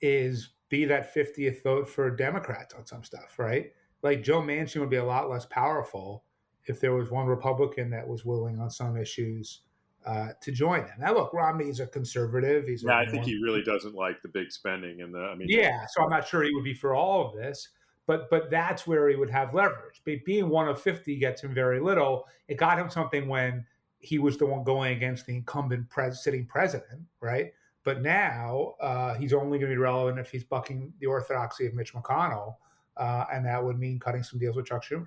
is 0.00 0.50
be 0.68 0.84
that 0.84 1.12
50th 1.12 1.62
vote 1.64 1.88
for 1.88 2.10
Democrats 2.10 2.74
on 2.74 2.86
some 2.86 3.02
stuff, 3.02 3.38
right? 3.38 3.72
Like 4.02 4.22
Joe 4.22 4.40
Manchin 4.40 4.80
would 4.80 4.90
be 4.90 4.96
a 4.96 5.04
lot 5.04 5.28
less 5.28 5.46
powerful 5.46 6.24
if 6.66 6.80
there 6.80 6.94
was 6.94 7.10
one 7.10 7.26
Republican 7.26 7.90
that 7.90 8.06
was 8.06 8.24
willing 8.24 8.60
on 8.60 8.70
some 8.70 8.96
issues 8.96 9.62
uh, 10.06 10.28
to 10.40 10.52
join 10.52 10.86
them. 10.86 10.96
Now, 11.00 11.12
look, 11.12 11.32
Romney's 11.34 11.80
a 11.80 11.86
conservative. 11.86 12.66
He's 12.66 12.84
yeah, 12.84 12.98
I 12.98 13.06
think 13.06 13.24
he 13.24 13.40
really 13.42 13.62
doesn't 13.62 13.94
like 13.94 14.22
the 14.22 14.28
big 14.28 14.52
spending 14.52 15.02
and 15.02 15.12
the. 15.12 15.18
I 15.18 15.34
mean, 15.34 15.48
yeah, 15.50 15.86
so 15.90 16.04
I'm 16.04 16.10
not 16.10 16.26
sure 16.26 16.42
he 16.42 16.54
would 16.54 16.64
be 16.64 16.72
for 16.72 16.94
all 16.94 17.26
of 17.26 17.34
this 17.34 17.68
but 18.06 18.30
but 18.30 18.50
that's 18.50 18.86
where 18.86 19.08
he 19.08 19.16
would 19.16 19.30
have 19.30 19.54
leverage. 19.54 20.02
But 20.04 20.24
being 20.24 20.48
one 20.48 20.68
of 20.68 20.80
50 20.80 21.16
gets 21.16 21.42
him 21.42 21.54
very 21.54 21.80
little. 21.80 22.26
It 22.48 22.56
got 22.56 22.78
him 22.78 22.90
something 22.90 23.28
when 23.28 23.64
he 23.98 24.18
was 24.18 24.38
the 24.38 24.46
one 24.46 24.64
going 24.64 24.96
against 24.96 25.26
the 25.26 25.36
incumbent 25.36 25.88
pres- 25.90 26.22
sitting 26.22 26.46
president, 26.46 27.02
right? 27.20 27.52
But 27.84 28.02
now 28.02 28.74
uh, 28.80 29.14
he's 29.14 29.32
only 29.32 29.58
going 29.58 29.70
to 29.70 29.76
be 29.76 29.80
relevant 29.80 30.18
if 30.18 30.30
he's 30.30 30.44
bucking 30.44 30.92
the 31.00 31.06
orthodoxy 31.06 31.66
of 31.66 31.74
Mitch 31.74 31.94
McConnell, 31.94 32.56
uh, 32.96 33.24
and 33.32 33.44
that 33.46 33.62
would 33.62 33.78
mean 33.78 33.98
cutting 33.98 34.22
some 34.22 34.38
deals 34.38 34.56
with 34.56 34.66
Chuck 34.66 34.84
Schumer. 34.84 35.06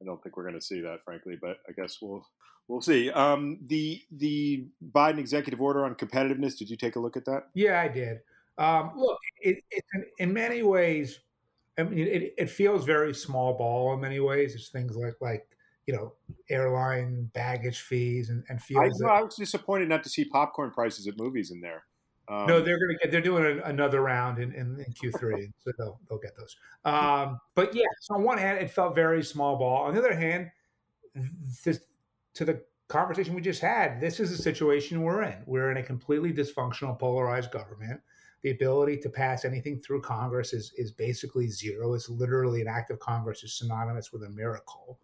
I 0.00 0.04
don't 0.04 0.22
think 0.22 0.36
we're 0.36 0.44
going 0.44 0.54
to 0.54 0.60
see 0.60 0.80
that, 0.80 1.02
frankly, 1.04 1.38
but 1.40 1.58
I 1.68 1.72
guess 1.72 1.98
we'll 2.00 2.26
we'll 2.68 2.80
see. 2.80 3.10
Um, 3.10 3.58
the 3.66 4.02
the 4.10 4.66
Biden 4.92 5.18
executive 5.18 5.60
order 5.60 5.84
on 5.84 5.94
competitiveness. 5.94 6.56
Did 6.58 6.70
you 6.70 6.76
take 6.76 6.96
a 6.96 7.00
look 7.00 7.16
at 7.16 7.24
that? 7.26 7.48
Yeah, 7.54 7.80
I 7.80 7.88
did. 7.88 8.20
Um, 8.58 8.92
look, 8.96 9.18
it, 9.40 9.62
it, 9.70 9.84
in 10.18 10.32
many 10.32 10.62
ways, 10.62 11.20
I 11.80 11.84
mean, 11.84 12.06
it, 12.06 12.34
it 12.36 12.50
feels 12.50 12.84
very 12.84 13.14
small 13.14 13.56
ball 13.56 13.94
in 13.94 14.00
many 14.00 14.20
ways. 14.20 14.54
It's 14.54 14.68
things 14.68 14.96
like 14.96 15.14
like 15.20 15.46
you 15.86 15.94
know 15.94 16.12
airline 16.48 17.30
baggage 17.32 17.80
fees 17.80 18.30
and, 18.30 18.44
and 18.48 18.60
feels. 18.62 19.02
I, 19.02 19.06
that, 19.06 19.12
I 19.12 19.22
was 19.22 19.36
disappointed 19.36 19.88
not 19.88 20.02
to 20.04 20.08
see 20.08 20.24
popcorn 20.24 20.70
prices 20.70 21.06
at 21.06 21.18
movies 21.18 21.50
in 21.50 21.60
there. 21.60 21.84
Um, 22.28 22.46
no, 22.46 22.60
they're 22.60 22.78
going 22.78 22.96
to 22.96 22.98
get. 23.02 23.10
They're 23.10 23.20
doing 23.20 23.44
a, 23.44 23.62
another 23.64 24.02
round 24.02 24.38
in, 24.38 24.52
in, 24.52 24.78
in 24.86 24.92
Q3, 24.92 25.52
so 25.64 25.72
they'll 25.76 26.00
they'll 26.08 26.20
get 26.20 26.36
those. 26.36 26.56
Um, 26.84 27.40
but 27.56 27.74
yeah, 27.74 27.86
so 28.02 28.14
on 28.14 28.22
one 28.22 28.38
hand, 28.38 28.58
it 28.58 28.70
felt 28.70 28.94
very 28.94 29.24
small 29.24 29.56
ball. 29.56 29.86
On 29.86 29.94
the 29.94 30.00
other 30.00 30.14
hand, 30.14 30.50
this, 31.64 31.80
to 32.34 32.44
the 32.44 32.62
conversation 32.86 33.34
we 33.34 33.40
just 33.40 33.60
had, 33.60 34.00
this 34.00 34.20
is 34.20 34.30
a 34.30 34.40
situation 34.40 35.02
we're 35.02 35.22
in. 35.22 35.38
We're 35.46 35.70
in 35.70 35.78
a 35.78 35.82
completely 35.82 36.32
dysfunctional, 36.32 36.98
polarized 36.98 37.50
government. 37.50 38.00
The 38.42 38.50
ability 38.52 38.98
to 38.98 39.10
pass 39.10 39.44
anything 39.44 39.80
through 39.80 40.02
Congress 40.02 40.52
is 40.52 40.72
is 40.76 40.92
basically 40.92 41.48
zero. 41.48 41.94
It's 41.94 42.08
literally 42.08 42.60
an 42.62 42.68
act 42.68 42.90
of 42.90 42.98
Congress 42.98 43.44
is 43.44 43.54
synonymous 43.54 44.12
with 44.12 44.22
a 44.24 44.30
miracle 44.30 44.98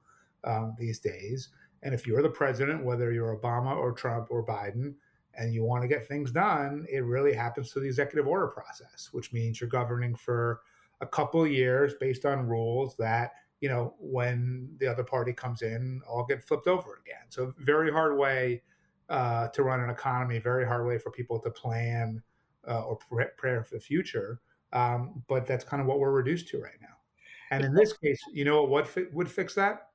um, 0.45 0.75
these 0.79 0.99
days. 0.99 1.51
And 1.83 1.95
if 1.95 2.07
you're 2.07 2.23
the 2.23 2.29
president, 2.29 2.85
whether 2.85 3.13
you're 3.13 3.37
Obama 3.37 3.77
or 3.77 3.93
Trump 3.93 4.29
or 4.31 4.45
Biden, 4.45 4.95
and 5.37 5.53
you 5.53 5.65
want 5.65 5.83
to 5.83 5.89
get 5.89 6.07
things 6.07 6.31
done, 6.31 6.87
it 6.91 7.05
really 7.05 7.35
happens 7.35 7.71
through 7.71 7.83
the 7.83 7.89
executive 7.89 8.27
order 8.27 8.49
process, 8.49 9.11
which 9.13 9.33
means 9.33 9.61
you're 9.61 9.69
governing 9.69 10.15
for 10.15 10.61
a 11.01 11.07
couple 11.07 11.47
years 11.47 11.95
based 12.01 12.25
on 12.25 12.47
rules 12.47 12.97
that, 12.97 13.33
you 13.61 13.69
know, 13.69 13.95
when 13.99 14.69
the 14.79 14.87
other 14.87 15.05
party 15.05 15.33
comes 15.33 15.63
in, 15.63 16.01
all 16.09 16.25
get 16.25 16.43
flipped 16.43 16.67
over 16.67 17.01
again. 17.05 17.25
So, 17.29 17.53
very 17.59 17.93
hard 17.93 18.17
way 18.17 18.63
uh, 19.09 19.49
to 19.49 19.63
run 19.63 19.81
an 19.81 19.91
economy, 19.91 20.39
very 20.39 20.67
hard 20.67 20.87
way 20.87 20.99
for 20.99 21.11
people 21.11 21.39
to 21.41 21.51
plan 21.51 22.23
uh, 22.69 22.83
or 22.83 22.99
prayer 23.37 23.65
for 23.65 23.75
the 23.75 23.81
future. 23.81 24.41
Um, 24.73 25.23
but 25.29 25.47
that's 25.47 25.65
kind 25.65 25.81
of 25.81 25.87
what 25.87 25.99
we're 25.99 26.11
reduced 26.11 26.49
to 26.49 26.61
right 26.61 26.79
now. 26.81 26.89
And 27.51 27.65
in 27.65 27.75
this 27.75 27.93
case, 27.93 28.21
you 28.33 28.45
know 28.45 28.65
what 28.65 28.89
fi- 28.89 29.07
would 29.13 29.31
fix 29.31 29.55
that? 29.55 29.89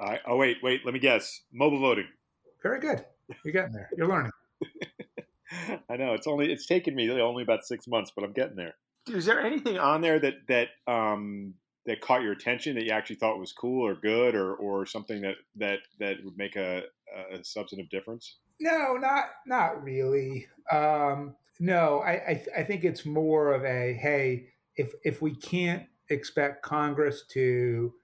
Uh, 0.00 0.16
oh 0.26 0.36
wait, 0.36 0.58
wait. 0.62 0.82
Let 0.84 0.94
me 0.94 1.00
guess. 1.00 1.42
Mobile 1.52 1.80
voting. 1.80 2.06
Very 2.62 2.80
good. 2.80 3.04
You're 3.44 3.52
getting 3.52 3.72
there. 3.72 3.90
You're 3.96 4.08
learning. 4.08 4.32
I 5.90 5.96
know 5.96 6.14
it's 6.14 6.26
only 6.26 6.52
it's 6.52 6.66
taken 6.66 6.94
me 6.94 7.10
only 7.20 7.42
about 7.42 7.64
six 7.64 7.86
months, 7.86 8.12
but 8.14 8.24
I'm 8.24 8.32
getting 8.32 8.56
there. 8.56 8.74
Is 9.08 9.26
there 9.26 9.40
anything 9.40 9.78
on 9.78 10.00
there 10.00 10.18
that 10.20 10.34
that 10.48 10.68
um, 10.86 11.54
that 11.86 12.00
caught 12.00 12.22
your 12.22 12.32
attention 12.32 12.74
that 12.76 12.84
you 12.84 12.92
actually 12.92 13.16
thought 13.16 13.38
was 13.38 13.52
cool 13.52 13.86
or 13.86 13.94
good 13.94 14.34
or 14.34 14.54
or 14.54 14.86
something 14.86 15.20
that 15.22 15.36
that 15.56 15.80
that 15.98 16.16
would 16.24 16.38
make 16.38 16.56
a, 16.56 16.84
a 17.32 17.44
substantive 17.44 17.90
difference? 17.90 18.36
No, 18.60 18.94
not 18.94 19.24
not 19.46 19.82
really. 19.82 20.46
Um, 20.70 21.34
no, 21.62 22.00
I, 22.00 22.10
I 22.10 22.44
I 22.58 22.64
think 22.64 22.82
it's 22.82 23.06
more 23.06 23.52
of 23.52 23.64
a 23.64 23.92
hey, 23.94 24.48
if 24.74 24.94
if 25.04 25.22
we 25.22 25.32
can't 25.32 25.86
expect 26.08 26.64
Congress 26.64 27.22
to 27.28 27.94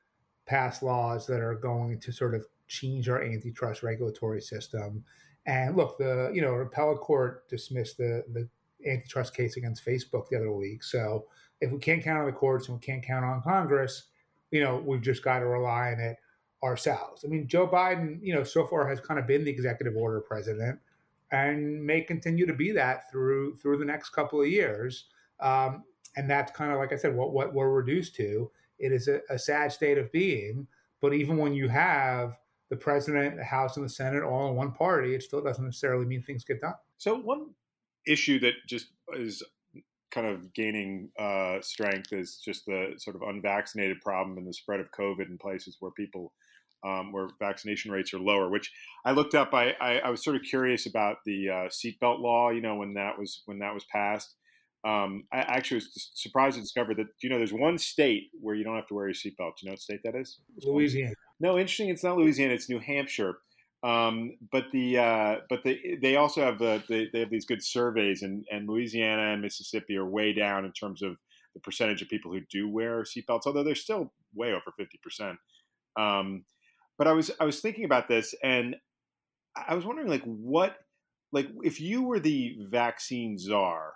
pass 0.46 0.80
laws 0.80 1.26
that 1.26 1.40
are 1.40 1.56
going 1.56 1.98
to 1.98 2.12
sort 2.12 2.36
of 2.36 2.46
change 2.68 3.08
our 3.08 3.20
antitrust 3.20 3.82
regulatory 3.82 4.40
system 4.40 5.04
and 5.46 5.76
look, 5.76 5.98
the 5.98 6.30
you 6.32 6.40
know 6.40 6.54
appellate 6.54 7.00
court 7.00 7.48
dismissed 7.48 7.96
the 7.98 8.22
the 8.32 8.48
antitrust 8.88 9.34
case 9.34 9.56
against 9.56 9.84
Facebook 9.84 10.28
the 10.30 10.36
other 10.36 10.52
week. 10.52 10.84
So 10.84 11.26
if 11.60 11.72
we 11.72 11.80
can't 11.80 12.04
count 12.04 12.20
on 12.20 12.26
the 12.26 12.32
courts 12.32 12.68
and 12.68 12.78
we 12.78 12.86
can't 12.86 13.04
count 13.04 13.24
on 13.24 13.42
Congress, 13.42 14.04
you 14.52 14.62
know 14.62 14.76
we've 14.86 15.02
just 15.02 15.24
got 15.24 15.40
to 15.40 15.46
rely 15.46 15.94
on 15.94 15.98
it 15.98 16.16
ourselves. 16.62 17.24
I 17.24 17.28
mean, 17.28 17.48
Joe 17.48 17.66
Biden, 17.66 18.20
you 18.22 18.36
know, 18.36 18.44
so 18.44 18.68
far 18.68 18.88
has 18.88 19.00
kind 19.00 19.18
of 19.18 19.26
been 19.26 19.42
the 19.42 19.50
executive 19.50 19.96
order 19.96 20.20
president 20.20 20.78
and 21.30 21.84
may 21.84 22.00
continue 22.00 22.46
to 22.46 22.54
be 22.54 22.72
that 22.72 23.10
through 23.10 23.56
through 23.56 23.78
the 23.78 23.84
next 23.84 24.10
couple 24.10 24.40
of 24.40 24.48
years. 24.48 25.04
Um, 25.40 25.84
and 26.16 26.28
that's 26.28 26.52
kind 26.52 26.72
of 26.72 26.78
like 26.78 26.92
I 26.92 26.96
said, 26.96 27.14
what 27.14 27.32
what 27.32 27.54
we're 27.54 27.70
reduced 27.70 28.14
to. 28.16 28.50
It 28.78 28.92
is 28.92 29.08
a, 29.08 29.20
a 29.28 29.38
sad 29.38 29.72
state 29.72 29.98
of 29.98 30.10
being. 30.12 30.66
But 31.00 31.14
even 31.14 31.36
when 31.36 31.54
you 31.54 31.68
have 31.68 32.36
the 32.70 32.76
president, 32.76 33.36
the 33.36 33.44
House, 33.44 33.76
and 33.76 33.84
the 33.84 33.90
Senate 33.90 34.22
all 34.22 34.50
in 34.50 34.56
one 34.56 34.72
party, 34.72 35.14
it 35.14 35.22
still 35.22 35.42
doesn't 35.42 35.64
necessarily 35.64 36.06
mean 36.06 36.22
things 36.22 36.44
get 36.44 36.60
done. 36.60 36.74
So 36.96 37.16
one 37.16 37.50
issue 38.06 38.38
that 38.40 38.54
just 38.66 38.88
is 39.14 39.42
kind 40.10 40.26
of 40.26 40.52
gaining 40.54 41.10
uh, 41.18 41.58
strength 41.60 42.12
is 42.12 42.40
just 42.44 42.66
the 42.66 42.94
sort 42.96 43.16
of 43.16 43.22
unvaccinated 43.22 44.00
problem 44.00 44.38
and 44.38 44.46
the 44.46 44.52
spread 44.52 44.80
of 44.80 44.90
COVID 44.92 45.28
in 45.28 45.38
places 45.38 45.76
where 45.80 45.92
people 45.92 46.32
um, 46.84 47.12
where 47.12 47.28
vaccination 47.38 47.90
rates 47.90 48.12
are 48.14 48.18
lower. 48.20 48.48
Which 48.48 48.72
I 49.04 49.12
looked 49.12 49.34
up. 49.34 49.54
I, 49.54 49.74
I, 49.80 49.98
I 49.98 50.10
was 50.10 50.22
sort 50.22 50.36
of 50.36 50.42
curious 50.42 50.86
about 50.86 51.18
the 51.24 51.48
uh, 51.48 51.68
seatbelt 51.68 52.20
law. 52.20 52.50
You 52.50 52.60
know, 52.60 52.76
when 52.76 52.94
that 52.94 53.18
was 53.18 53.42
when 53.46 53.58
that 53.60 53.74
was 53.74 53.84
passed. 53.92 54.34
Um, 54.84 55.24
I 55.32 55.38
actually 55.38 55.78
was 55.78 56.10
surprised 56.14 56.54
to 56.54 56.62
discover 56.62 56.94
that 56.94 57.06
you 57.20 57.28
know 57.28 57.38
there's 57.38 57.52
one 57.52 57.78
state 57.78 58.30
where 58.40 58.54
you 58.54 58.62
don't 58.62 58.76
have 58.76 58.86
to 58.88 58.94
wear 58.94 59.06
your 59.06 59.14
seatbelt. 59.14 59.56
Do 59.56 59.62
you 59.62 59.68
know 59.68 59.72
what 59.72 59.80
state 59.80 60.00
that 60.04 60.14
is? 60.14 60.38
Louisiana. 60.62 61.14
No, 61.40 61.58
interesting. 61.58 61.88
It's 61.88 62.04
not 62.04 62.16
Louisiana. 62.16 62.54
It's 62.54 62.68
New 62.68 62.78
Hampshire. 62.78 63.38
Um, 63.82 64.36
but 64.50 64.64
the 64.72 64.98
uh, 64.98 65.36
but 65.48 65.62
the, 65.62 65.98
they 66.02 66.16
also 66.16 66.42
have 66.42 66.58
the 66.58 66.82
they, 66.88 67.08
they 67.12 67.20
have 67.20 67.30
these 67.30 67.46
good 67.46 67.62
surveys, 67.62 68.22
and, 68.22 68.44
and 68.50 68.68
Louisiana 68.68 69.32
and 69.32 69.42
Mississippi 69.42 69.96
are 69.96 70.06
way 70.06 70.32
down 70.32 70.64
in 70.64 70.72
terms 70.72 71.02
of 71.02 71.16
the 71.54 71.60
percentage 71.60 72.02
of 72.02 72.08
people 72.08 72.32
who 72.32 72.40
do 72.50 72.68
wear 72.68 73.02
seatbelts, 73.02 73.42
although 73.46 73.62
they're 73.62 73.76
still 73.76 74.12
way 74.34 74.52
over 74.52 74.72
fifty 74.76 74.98
percent. 75.02 75.38
Um, 75.96 76.44
but 76.98 77.06
I 77.06 77.12
was 77.12 77.30
I 77.40 77.44
was 77.44 77.60
thinking 77.60 77.84
about 77.84 78.08
this, 78.08 78.34
and 78.42 78.76
I 79.56 79.74
was 79.74 79.86
wondering 79.86 80.08
like 80.08 80.24
what 80.24 80.76
like 81.32 81.48
if 81.62 81.80
you 81.80 82.02
were 82.02 82.20
the 82.20 82.56
vaccine 82.58 83.38
czar, 83.38 83.92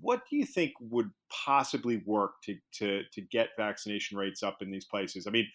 what 0.00 0.22
do 0.28 0.36
you 0.36 0.44
think 0.44 0.72
would 0.80 1.10
possibly 1.44 2.02
work 2.04 2.32
to 2.44 2.56
to 2.74 3.02
to 3.12 3.20
get 3.22 3.48
vaccination 3.56 4.18
rates 4.18 4.42
up 4.42 4.58
in 4.60 4.70
these 4.70 4.84
places? 4.84 5.26
I 5.26 5.30
mean, 5.30 5.48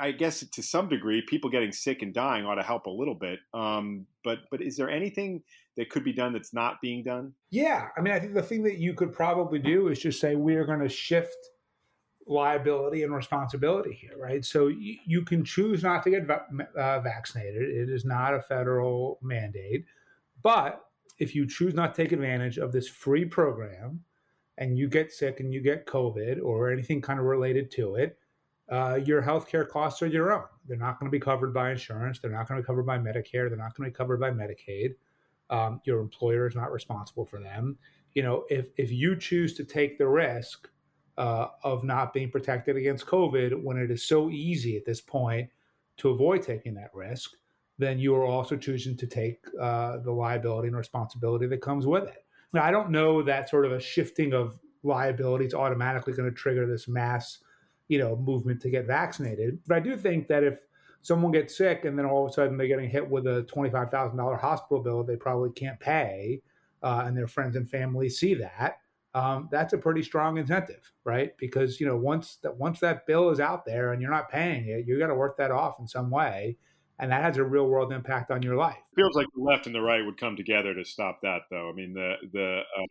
I 0.00 0.12
guess 0.12 0.40
to 0.40 0.62
some 0.62 0.88
degree, 0.88 1.22
people 1.22 1.50
getting 1.50 1.72
sick 1.72 2.02
and 2.02 2.12
dying 2.12 2.44
ought 2.44 2.56
to 2.56 2.62
help 2.62 2.86
a 2.86 2.90
little 2.90 3.14
bit. 3.14 3.38
Um, 3.54 4.06
but 4.24 4.40
but 4.50 4.62
is 4.62 4.76
there 4.76 4.90
anything 4.90 5.42
that 5.76 5.90
could 5.90 6.04
be 6.04 6.12
done 6.12 6.32
that's 6.32 6.52
not 6.52 6.80
being 6.82 7.04
done? 7.04 7.34
Yeah, 7.50 7.88
I 7.96 8.00
mean, 8.00 8.14
I 8.14 8.18
think 8.18 8.34
the 8.34 8.42
thing 8.42 8.64
that 8.64 8.78
you 8.78 8.94
could 8.94 9.12
probably 9.12 9.58
do 9.58 9.88
is 9.88 10.00
just 10.00 10.20
say 10.20 10.34
we 10.34 10.56
are 10.56 10.66
going 10.66 10.80
to 10.80 10.88
shift 10.88 11.36
liability 12.28 13.02
and 13.02 13.14
responsibility 13.14 13.92
here, 13.92 14.16
right? 14.18 14.44
So 14.44 14.68
you, 14.68 14.96
you 15.04 15.22
can 15.22 15.44
choose 15.44 15.82
not 15.82 16.02
to 16.04 16.10
get 16.10 16.26
va- 16.26 16.46
uh, 16.76 17.00
vaccinated. 17.00 17.62
It 17.62 17.88
is 17.88 18.04
not 18.04 18.34
a 18.34 18.42
federal 18.42 19.18
mandate, 19.22 19.86
but 20.42 20.84
if 21.18 21.34
you 21.34 21.46
choose 21.46 21.74
not 21.74 21.94
to 21.94 22.02
take 22.02 22.12
advantage 22.12 22.58
of 22.58 22.70
this 22.70 22.88
free 22.88 23.24
program, 23.24 24.04
and 24.60 24.76
you 24.76 24.88
get 24.88 25.12
sick 25.12 25.38
and 25.38 25.54
you 25.54 25.62
get 25.62 25.86
COVID 25.86 26.42
or 26.42 26.72
anything 26.72 27.00
kind 27.00 27.20
of 27.20 27.26
related 27.26 27.70
to 27.70 27.94
it 27.94 28.18
uh, 28.70 28.98
your 29.04 29.22
healthcare 29.22 29.66
costs 29.66 30.02
are 30.02 30.06
your 30.06 30.32
own. 30.32 30.44
They're 30.66 30.76
not 30.76 31.00
going 31.00 31.10
to 31.10 31.14
be 31.14 31.20
covered 31.20 31.54
by 31.54 31.70
insurance. 31.70 32.18
They're 32.18 32.30
not 32.30 32.46
going 32.46 32.58
to 32.58 32.62
be 32.62 32.66
covered 32.66 32.84
by 32.84 32.98
Medicare. 32.98 33.48
They're 33.48 33.56
not 33.56 33.74
going 33.74 33.88
to 33.88 33.92
be 33.92 33.96
covered 33.96 34.20
by 34.20 34.30
Medicaid. 34.30 34.94
Um, 35.50 35.80
your 35.84 36.00
employer 36.00 36.46
is 36.46 36.54
not 36.54 36.70
responsible 36.70 37.24
for 37.24 37.40
them. 37.40 37.78
You 38.12 38.22
know, 38.22 38.44
if 38.50 38.68
if 38.76 38.90
you 38.90 39.16
choose 39.16 39.54
to 39.54 39.64
take 39.64 39.96
the 39.96 40.06
risk 40.06 40.68
uh, 41.18 41.48
of 41.64 41.84
not 41.84 42.14
being 42.14 42.30
protected 42.30 42.76
against 42.76 43.06
COVID 43.06 43.62
when 43.62 43.76
it 43.76 43.90
is 43.90 44.04
so 44.04 44.30
easy 44.30 44.76
at 44.76 44.86
this 44.86 45.00
point 45.00 45.50
to 45.98 46.10
avoid 46.10 46.42
taking 46.42 46.74
that 46.74 46.94
risk, 46.94 47.32
then 47.76 47.98
you 47.98 48.14
are 48.14 48.24
also 48.24 48.56
choosing 48.56 48.96
to 48.96 49.06
take 49.06 49.38
uh, 49.60 49.98
the 49.98 50.10
liability 50.10 50.68
and 50.68 50.76
responsibility 50.76 51.46
that 51.46 51.60
comes 51.60 51.86
with 51.86 52.04
it. 52.04 52.24
Now, 52.52 52.62
I 52.62 52.70
don't 52.70 52.90
know 52.90 53.22
that 53.22 53.50
sort 53.50 53.66
of 53.66 53.72
a 53.72 53.80
shifting 53.80 54.32
of 54.32 54.58
liability 54.82 55.44
is 55.44 55.54
automatically 55.54 56.14
going 56.14 56.30
to 56.30 56.34
trigger 56.34 56.66
this 56.66 56.88
mass 56.88 57.38
you 57.88 57.98
know 57.98 58.16
movement 58.16 58.60
to 58.62 58.70
get 58.70 58.86
vaccinated. 58.86 59.58
But 59.66 59.76
I 59.76 59.80
do 59.80 59.96
think 59.96 60.28
that 60.28 60.44
if 60.44 60.60
someone 61.02 61.32
gets 61.32 61.56
sick 61.56 61.84
and 61.84 61.98
then 61.98 62.06
all 62.06 62.26
of 62.26 62.30
a 62.30 62.34
sudden 62.34 62.56
they're 62.56 62.68
getting 62.68 62.88
hit 62.88 63.08
with 63.08 63.26
a 63.26 63.42
twenty 63.44 63.70
five 63.70 63.90
thousand 63.90 64.18
dollar 64.18 64.36
hospital 64.36 64.82
bill 64.82 65.02
they 65.02 65.16
probably 65.16 65.50
can't 65.50 65.80
pay, 65.80 66.42
uh, 66.82 67.04
and 67.06 67.16
their 67.16 67.26
friends 67.26 67.56
and 67.56 67.68
family 67.68 68.08
see 68.08 68.34
that. 68.34 68.78
Um, 69.14 69.48
that's 69.50 69.72
a 69.72 69.78
pretty 69.78 70.02
strong 70.02 70.36
incentive, 70.36 70.92
right? 71.04 71.32
Because 71.38 71.80
you 71.80 71.86
know 71.86 71.96
once 71.96 72.38
that 72.42 72.56
once 72.56 72.80
that 72.80 73.06
bill 73.06 73.30
is 73.30 73.40
out 73.40 73.64
there 73.64 73.92
and 73.92 74.02
you're 74.02 74.10
not 74.10 74.30
paying 74.30 74.68
it, 74.68 74.86
you 74.86 74.98
got 74.98 75.06
to 75.06 75.14
work 75.14 75.36
that 75.38 75.50
off 75.50 75.80
in 75.80 75.88
some 75.88 76.10
way, 76.10 76.58
and 76.98 77.10
that 77.10 77.22
has 77.22 77.38
a 77.38 77.44
real 77.44 77.66
world 77.66 77.92
impact 77.92 78.30
on 78.30 78.42
your 78.42 78.56
life. 78.56 78.76
Feels 78.94 79.16
like 79.16 79.26
the 79.34 79.42
left 79.42 79.66
and 79.66 79.74
the 79.74 79.80
right 79.80 80.04
would 80.04 80.18
come 80.18 80.36
together 80.36 80.74
to 80.74 80.84
stop 80.84 81.20
that, 81.22 81.42
though. 81.50 81.70
I 81.70 81.72
mean, 81.72 81.94
the 81.94 82.14
the 82.32 82.60
uh, 82.60 82.86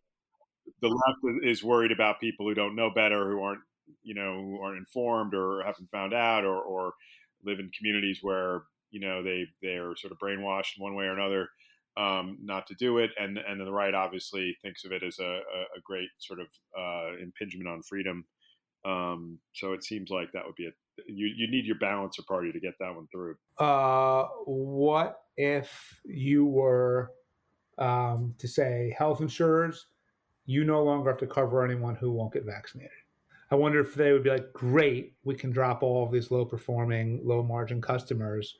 the 0.82 0.88
left 0.88 1.44
is 1.44 1.64
worried 1.64 1.92
about 1.92 2.20
people 2.20 2.48
who 2.48 2.54
don't 2.54 2.76
know 2.76 2.90
better, 2.90 3.30
who 3.30 3.42
aren't 3.42 3.62
you 4.04 4.16
know 4.16 4.42
who 4.42 4.62
aren't 4.62 4.78
informed 4.80 5.34
or 5.34 5.64
haven't 5.64 5.90
found 5.90 6.14
out 6.14 6.46
or, 6.46 6.60
or 6.62 6.94
live 7.44 7.60
in 7.60 7.70
communities 7.78 8.20
where 8.22 8.64
you 8.92 9.00
know 9.00 9.24
they 9.24 9.46
they're 9.62 9.96
sort 9.96 10.12
of 10.12 10.20
brainwashed 10.20 10.78
in 10.78 10.84
one 10.84 10.96
way 10.96 11.06
or 11.06 11.14
another 11.14 11.50
um, 11.98 12.38
not 12.42 12.68
to 12.68 12.76
do 12.76 13.00
it, 13.00 13.12
and 13.20 13.38
and 13.38 13.60
the 13.60 13.72
right 13.72 13.94
obviously 13.94 14.56
thinks 14.62 14.86
of 14.86 14.92
it 14.92 15.04
as 15.04 15.18
a, 15.20 15.24
a 15.76 15.82
great 15.84 16.10
sort 16.20 16.40
of 16.40 16.48
uh, 16.78 17.18
impingement 17.22 17.68
on 17.68 17.82
freedom. 17.82 18.26
Um, 18.86 19.40
so 19.54 19.74
it 19.74 19.84
seems 19.84 20.10
like 20.10 20.32
that 20.34 20.46
would 20.46 20.56
be 20.56 20.68
a 20.68 20.72
you 21.08 21.28
you 21.36 21.50
need 21.50 21.66
your 21.66 21.78
balancer 21.80 22.24
party 22.28 22.52
to 22.52 22.60
get 22.60 22.74
that 22.80 22.96
one 22.96 23.08
through. 23.12 23.36
Uh, 23.58 24.26
what 24.46 25.22
if 25.36 26.00
you 26.06 26.46
were 26.46 27.12
um, 27.78 28.34
to 28.38 28.48
say 28.48 28.94
health 28.98 29.22
insurers, 29.22 29.88
you 30.46 30.64
no 30.64 30.84
longer 30.84 31.12
have 31.12 31.20
to 31.20 31.28
cover 31.28 31.64
anyone 31.64 31.96
who 31.96 32.12
won't 32.12 32.34
get 32.34 32.46
vaccinated? 32.46 32.92
I 33.50 33.56
wonder 33.56 33.80
if 33.80 33.96
they 33.96 34.12
would 34.12 34.24
be 34.24 34.30
like, 34.30 34.52
great, 34.52 35.14
we 35.24 35.34
can 35.34 35.52
drop 35.52 35.82
all 35.82 36.04
of 36.04 36.12
these 36.12 36.32
low 36.32 36.44
performing, 36.44 37.22
low 37.24 37.42
margin 37.42 37.80
customers 37.82 38.58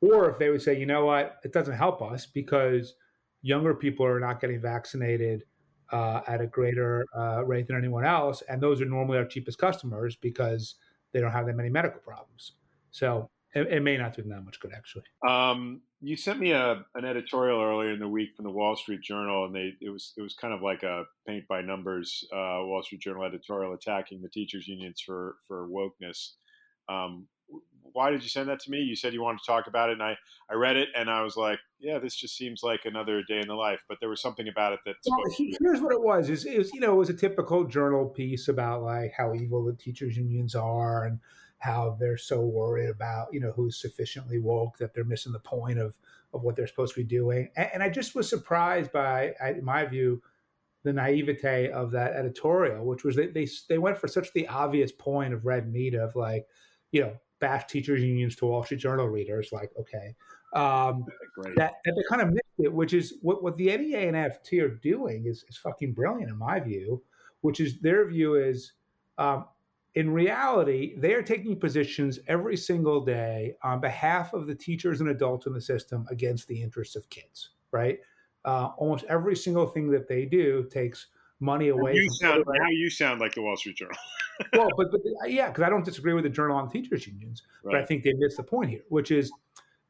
or 0.00 0.30
if 0.30 0.38
they 0.38 0.50
would 0.50 0.62
say, 0.62 0.78
you 0.78 0.86
know 0.86 1.04
what, 1.04 1.38
it 1.44 1.52
doesn't 1.52 1.74
help 1.74 2.02
us 2.02 2.26
because 2.26 2.94
younger 3.42 3.74
people 3.74 4.06
are 4.06 4.20
not 4.20 4.40
getting 4.40 4.60
vaccinated 4.60 5.44
uh, 5.92 6.20
at 6.26 6.40
a 6.40 6.46
greater 6.46 7.04
uh, 7.16 7.44
rate 7.44 7.66
than 7.66 7.76
anyone 7.76 8.04
else, 8.04 8.42
and 8.48 8.62
those 8.62 8.80
are 8.80 8.86
normally 8.86 9.18
our 9.18 9.24
cheapest 9.24 9.58
customers 9.58 10.16
because 10.16 10.74
they 11.12 11.20
don't 11.20 11.32
have 11.32 11.46
that 11.46 11.56
many 11.56 11.70
medical 11.70 12.00
problems. 12.00 12.52
So 12.90 13.30
it, 13.54 13.72
it 13.72 13.80
may 13.80 13.96
not 13.96 14.14
do 14.14 14.22
them 14.22 14.30
that 14.30 14.44
much 14.44 14.60
good, 14.60 14.72
actually. 14.76 15.04
Um, 15.26 15.80
you 16.00 16.16
sent 16.16 16.38
me 16.38 16.52
a, 16.52 16.84
an 16.94 17.04
editorial 17.04 17.60
earlier 17.60 17.92
in 17.92 17.98
the 17.98 18.08
week 18.08 18.30
from 18.36 18.44
the 18.44 18.50
Wall 18.50 18.76
Street 18.76 19.00
Journal, 19.02 19.46
and 19.46 19.54
they 19.54 19.72
it 19.80 19.90
was 19.90 20.12
it 20.16 20.22
was 20.22 20.34
kind 20.34 20.54
of 20.54 20.62
like 20.62 20.82
a 20.82 21.04
paint 21.26 21.48
by 21.48 21.62
numbers 21.62 22.24
uh, 22.32 22.60
Wall 22.62 22.82
Street 22.84 23.00
Journal 23.00 23.24
editorial 23.24 23.72
attacking 23.72 24.20
the 24.20 24.28
teachers 24.28 24.68
unions 24.68 25.02
for 25.04 25.36
for 25.46 25.68
wokeness. 25.68 26.32
Um, 26.88 27.26
why 27.92 28.10
did 28.10 28.22
you 28.22 28.28
send 28.28 28.48
that 28.48 28.60
to 28.60 28.70
me? 28.70 28.78
You 28.78 28.96
said 28.96 29.12
you 29.12 29.22
wanted 29.22 29.40
to 29.40 29.46
talk 29.46 29.66
about 29.66 29.90
it, 29.90 29.94
and 29.94 30.02
I, 30.02 30.16
I 30.50 30.54
read 30.54 30.76
it, 30.76 30.88
and 30.96 31.10
I 31.10 31.22
was 31.22 31.36
like, 31.36 31.58
yeah, 31.78 31.98
this 31.98 32.14
just 32.16 32.36
seems 32.36 32.62
like 32.62 32.84
another 32.84 33.22
day 33.22 33.40
in 33.40 33.48
the 33.48 33.54
life. 33.54 33.84
But 33.88 33.98
there 34.00 34.08
was 34.08 34.20
something 34.20 34.48
about 34.48 34.72
it 34.72 34.80
that. 34.86 34.96
Well, 35.06 35.18
here's 35.60 35.80
what 35.80 35.92
it 35.92 36.02
was: 36.02 36.30
is 36.30 36.44
it 36.44 36.58
was 36.58 36.72
you 36.72 36.80
know 36.80 36.92
it 36.94 36.98
was 36.98 37.10
a 37.10 37.14
typical 37.14 37.64
journal 37.64 38.06
piece 38.06 38.48
about 38.48 38.82
like 38.82 39.12
how 39.16 39.34
evil 39.34 39.64
the 39.64 39.74
teachers 39.74 40.16
unions 40.16 40.54
are 40.54 41.04
and 41.04 41.20
how 41.58 41.96
they're 41.98 42.16
so 42.16 42.40
worried 42.40 42.88
about 42.88 43.28
you 43.32 43.40
know 43.40 43.52
who's 43.52 43.80
sufficiently 43.80 44.38
woke 44.38 44.78
that 44.78 44.94
they're 44.94 45.04
missing 45.04 45.32
the 45.32 45.40
point 45.40 45.78
of 45.78 45.96
of 46.32 46.42
what 46.42 46.56
they're 46.56 46.66
supposed 46.66 46.94
to 46.94 47.00
be 47.00 47.06
doing. 47.06 47.48
And, 47.56 47.70
and 47.74 47.82
I 47.82 47.88
just 47.88 48.14
was 48.14 48.28
surprised 48.28 48.92
by, 48.92 49.32
in 49.46 49.64
my 49.64 49.86
view, 49.86 50.22
the 50.84 50.92
naivete 50.92 51.70
of 51.70 51.90
that 51.92 52.14
editorial, 52.14 52.84
which 52.84 53.04
was 53.04 53.16
they, 53.16 53.26
they 53.26 53.48
they 53.68 53.78
went 53.78 53.98
for 53.98 54.08
such 54.08 54.32
the 54.32 54.46
obvious 54.48 54.92
point 54.92 55.34
of 55.34 55.44
red 55.44 55.70
meat 55.70 55.94
of 55.94 56.14
like, 56.14 56.46
you 56.92 57.02
know, 57.02 57.12
bash 57.40 57.66
teachers 57.66 58.02
unions 58.02 58.36
to 58.36 58.46
Wall 58.46 58.64
Street 58.64 58.80
Journal 58.80 59.08
readers, 59.08 59.50
like 59.52 59.70
okay, 59.78 60.14
um, 60.54 61.04
that, 61.56 61.74
that 61.84 61.94
they 61.94 62.02
kind 62.08 62.22
of 62.22 62.28
missed 62.28 62.44
it, 62.58 62.72
which 62.72 62.92
is 62.94 63.14
what 63.22 63.42
what 63.42 63.56
the 63.56 63.76
NEA 63.76 64.08
and 64.08 64.16
AFT 64.16 64.54
are 64.54 64.68
doing 64.68 65.26
is 65.26 65.44
is 65.48 65.56
fucking 65.56 65.92
brilliant 65.92 66.30
in 66.30 66.38
my 66.38 66.60
view, 66.60 67.02
which 67.40 67.60
is 67.60 67.80
their 67.80 68.08
view 68.08 68.34
is. 68.34 68.72
Um, 69.18 69.46
in 69.94 70.10
reality, 70.10 70.94
they 70.96 71.14
are 71.14 71.22
taking 71.22 71.58
positions 71.58 72.20
every 72.28 72.56
single 72.56 73.04
day 73.04 73.56
on 73.64 73.80
behalf 73.80 74.32
of 74.32 74.46
the 74.46 74.54
teachers 74.54 75.00
and 75.00 75.08
adults 75.08 75.46
in 75.46 75.54
the 75.54 75.60
system 75.60 76.06
against 76.08 76.46
the 76.46 76.62
interests 76.62 76.94
of 76.94 77.08
kids, 77.10 77.50
right? 77.72 77.98
Uh, 78.44 78.68
almost 78.76 79.04
every 79.08 79.34
single 79.34 79.66
thing 79.66 79.90
that 79.90 80.06
they 80.06 80.24
do 80.24 80.68
takes 80.70 81.08
money 81.40 81.68
away. 81.68 81.94
You 81.94 82.08
sound, 82.10 82.44
now 82.46 82.68
you 82.70 82.90
sound 82.90 83.18
like 83.20 83.34
the 83.34 83.42
Wall 83.42 83.56
Street 83.56 83.76
Journal. 83.76 83.96
well, 84.52 84.68
but, 84.76 84.90
but 84.90 85.00
yeah, 85.30 85.48
because 85.48 85.64
I 85.64 85.68
don't 85.68 85.84
disagree 85.84 86.14
with 86.14 86.24
the 86.24 86.30
Journal 86.30 86.56
on 86.56 86.70
Teachers 86.70 87.06
Unions, 87.06 87.42
right. 87.62 87.72
but 87.72 87.80
I 87.80 87.84
think 87.84 88.04
they 88.04 88.12
miss 88.14 88.36
the 88.36 88.42
point 88.42 88.70
here, 88.70 88.82
which 88.88 89.10
is, 89.10 89.30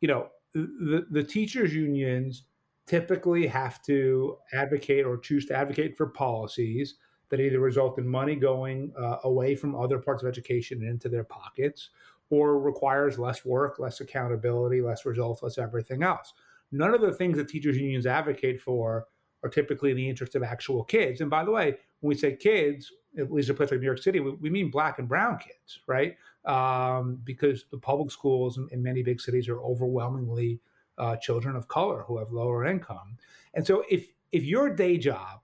you 0.00 0.08
know, 0.08 0.28
the, 0.54 1.06
the 1.10 1.22
teachers 1.22 1.74
unions 1.74 2.44
typically 2.86 3.46
have 3.46 3.82
to 3.82 4.36
advocate 4.52 5.04
or 5.04 5.18
choose 5.18 5.44
to 5.46 5.54
advocate 5.54 5.96
for 5.96 6.06
policies 6.06 6.94
that 7.28 7.40
either 7.40 7.60
result 7.60 7.98
in 7.98 8.08
money 8.08 8.34
going 8.34 8.92
uh, 8.98 9.18
away 9.24 9.54
from 9.54 9.76
other 9.76 9.98
parts 9.98 10.22
of 10.22 10.28
education 10.28 10.80
and 10.80 10.88
into 10.88 11.08
their 11.08 11.24
pockets 11.24 11.90
or 12.30 12.58
requires 12.58 13.18
less 13.18 13.44
work, 13.44 13.78
less 13.78 14.00
accountability, 14.00 14.80
less 14.80 15.04
results, 15.04 15.42
less 15.42 15.58
everything 15.58 16.02
else. 16.02 16.32
None 16.72 16.94
of 16.94 17.00
the 17.00 17.12
things 17.12 17.36
that 17.36 17.48
teachers 17.48 17.76
unions 17.76 18.06
advocate 18.06 18.60
for 18.60 19.06
are 19.42 19.50
typically 19.50 19.90
in 19.90 19.96
the 19.96 20.08
interest 20.08 20.34
of 20.34 20.42
actual 20.42 20.84
kids. 20.84 21.20
And 21.20 21.30
by 21.30 21.44
the 21.44 21.50
way, 21.50 21.76
when 22.00 22.08
we 22.08 22.14
say 22.14 22.36
kids, 22.36 22.92
at 23.18 23.32
least 23.32 23.50
a 23.50 23.54
place 23.54 23.70
like 23.70 23.80
New 23.80 23.86
York 23.86 24.02
City, 24.02 24.20
we, 24.20 24.32
we 24.32 24.50
mean 24.50 24.70
black 24.70 24.98
and 24.98 25.08
brown 25.08 25.38
kids, 25.38 25.80
right? 25.86 26.16
Um, 26.44 27.20
because 27.24 27.64
the 27.70 27.78
public 27.78 28.10
schools 28.10 28.58
in, 28.58 28.68
in, 28.70 28.82
many 28.82 29.02
big 29.02 29.20
cities 29.20 29.48
are 29.48 29.60
overwhelmingly 29.60 30.60
uh, 30.96 31.16
children 31.16 31.56
of 31.56 31.68
color 31.68 32.04
who 32.06 32.18
have 32.18 32.32
lower 32.32 32.64
income. 32.64 33.16
And 33.54 33.66
so 33.66 33.84
if 33.90 34.08
if 34.32 34.44
your 34.44 34.74
day 34.74 34.98
job 34.98 35.40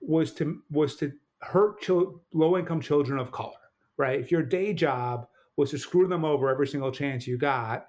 was 0.00 0.32
to 0.34 0.62
was 0.70 0.96
to 0.96 1.12
hurt 1.40 1.88
low 2.32 2.56
income 2.58 2.80
children 2.80 3.18
of 3.18 3.32
color, 3.32 3.52
right? 3.96 4.18
If 4.20 4.30
your 4.30 4.42
day 4.42 4.74
job 4.74 5.26
was 5.56 5.70
to 5.70 5.78
screw 5.78 6.06
them 6.06 6.24
over 6.24 6.48
every 6.48 6.66
single 6.66 6.92
chance 6.92 7.26
you 7.26 7.38
got, 7.38 7.88